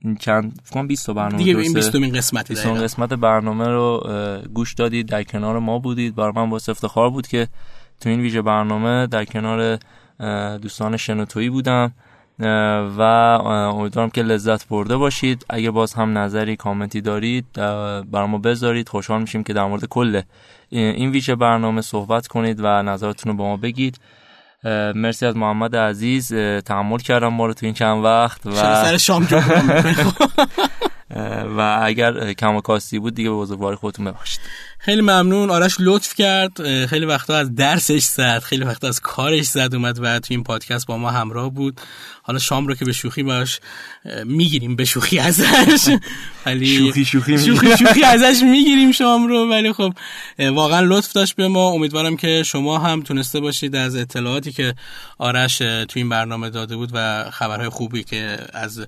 [0.00, 4.06] این چند فکر 20 برنامه دیگه این 20 قسمت 20 قسمت برنامه رو
[4.54, 6.14] گوش دادید در کنار ما بودید.
[6.14, 7.48] برای من باعث افتخار بود که
[8.00, 9.78] تو این ویژه برنامه در کنار
[10.58, 11.92] دوستان شنوتویی بودم.
[12.98, 15.46] و امیدوارم که لذت برده باشید.
[15.50, 18.88] اگه باز هم نظری کامنتی دارید برای ما بذارید.
[18.88, 20.22] خوشحال میشیم که در مورد کل
[20.70, 24.00] این ویژه برنامه صحبت کنید و نظرتون رو با ما بگید.
[24.94, 26.34] مرسی از محمد عزیز.
[26.66, 29.28] تحمل کردم ما رو تو این چند وقت و سر شام
[31.56, 34.40] و اگر کم و کاستی بود دیگه به بزرگواری خودتون ببخشید.
[34.78, 35.50] خیلی ممنون.
[35.50, 36.86] آرش لطف کرد.
[36.86, 38.38] خیلی وقتا از درسش زد.
[38.38, 41.80] خیلی وقتا از کارش زد اومد و تو این پادکست با ما همراه بود.
[42.22, 43.60] حالا شام رو که به شوخی باش
[44.24, 45.96] می‌گیریم به شوخی ازش.
[46.46, 49.50] ولی شوخی شوخی شوخی, شوخی ازش می‌گیریم شام رو.
[49.50, 49.94] ولی خب
[50.38, 51.68] واقعا لطف داشت به ما.
[51.68, 54.74] امیدوارم که شما هم تونسته باشید از اطلاعاتی که
[55.18, 58.86] آرش تو این برنامه داده بود و خبرهای خوبی که از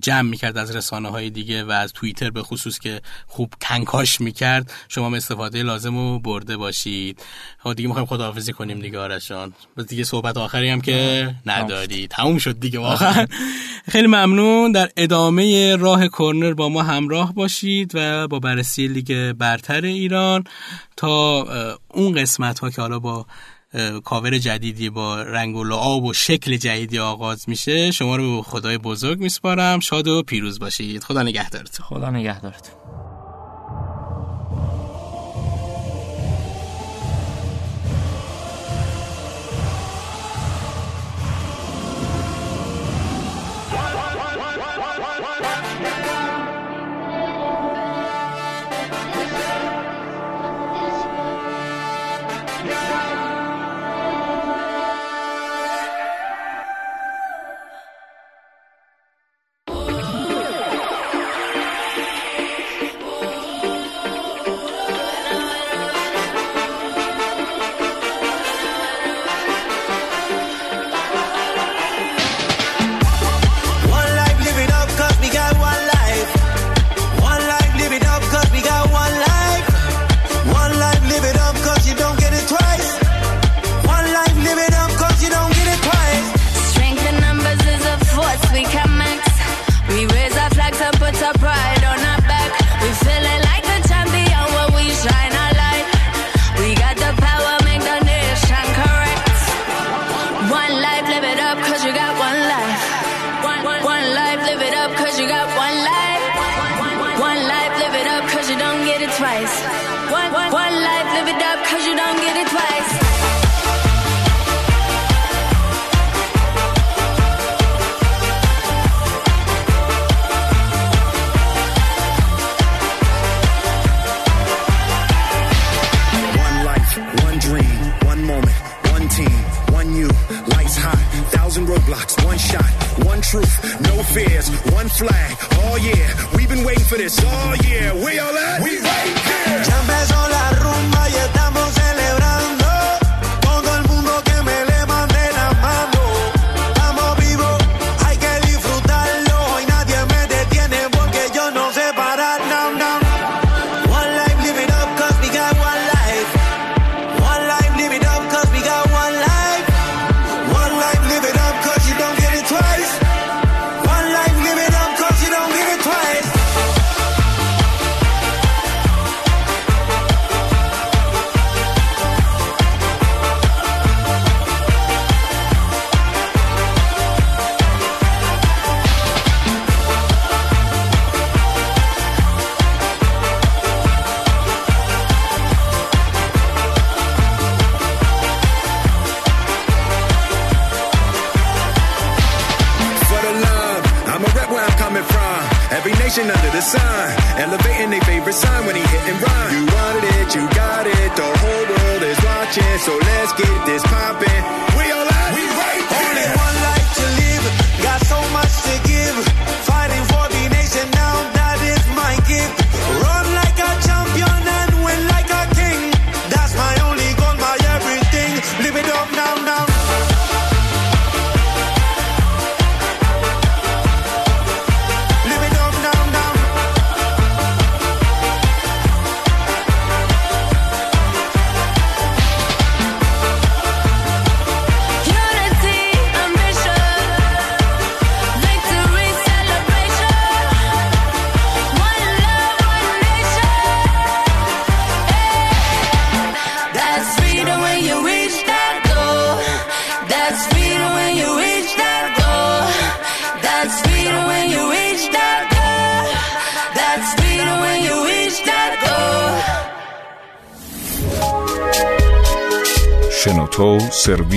[0.00, 4.72] جمع می‌کرد از رسانه های دیگه و از توییتر به خصوص که خوب کنکاش می‌کرد.
[4.88, 7.22] شما استفاده لازم رو برده باشید.
[7.60, 9.52] ها دیگه می‌خوایم خداحافظی کنیم دیگه آرشان.
[9.76, 12.08] بس دیگه صحبت آخری هم که نداری.
[12.08, 13.26] تموم شد دیگه واقعا.
[13.88, 14.72] خیلی ممنون.
[14.72, 20.44] در ادامه راه کرنر با ما همراه باشید و با بررسی لیگ برتر ایران
[20.96, 21.46] تا
[21.88, 23.26] اون قسمت ها که حالا با
[24.04, 28.78] کاور جدیدی با رنگ و لعاب و شکل جدیدی آغاز میشه شما رو به خدای
[28.78, 29.80] بزرگ میسپارم.
[29.80, 31.04] شاد و پیروز باشید.
[31.04, 31.86] خدا نگهدارتون.
[31.86, 32.74] خدا نگهدارتون.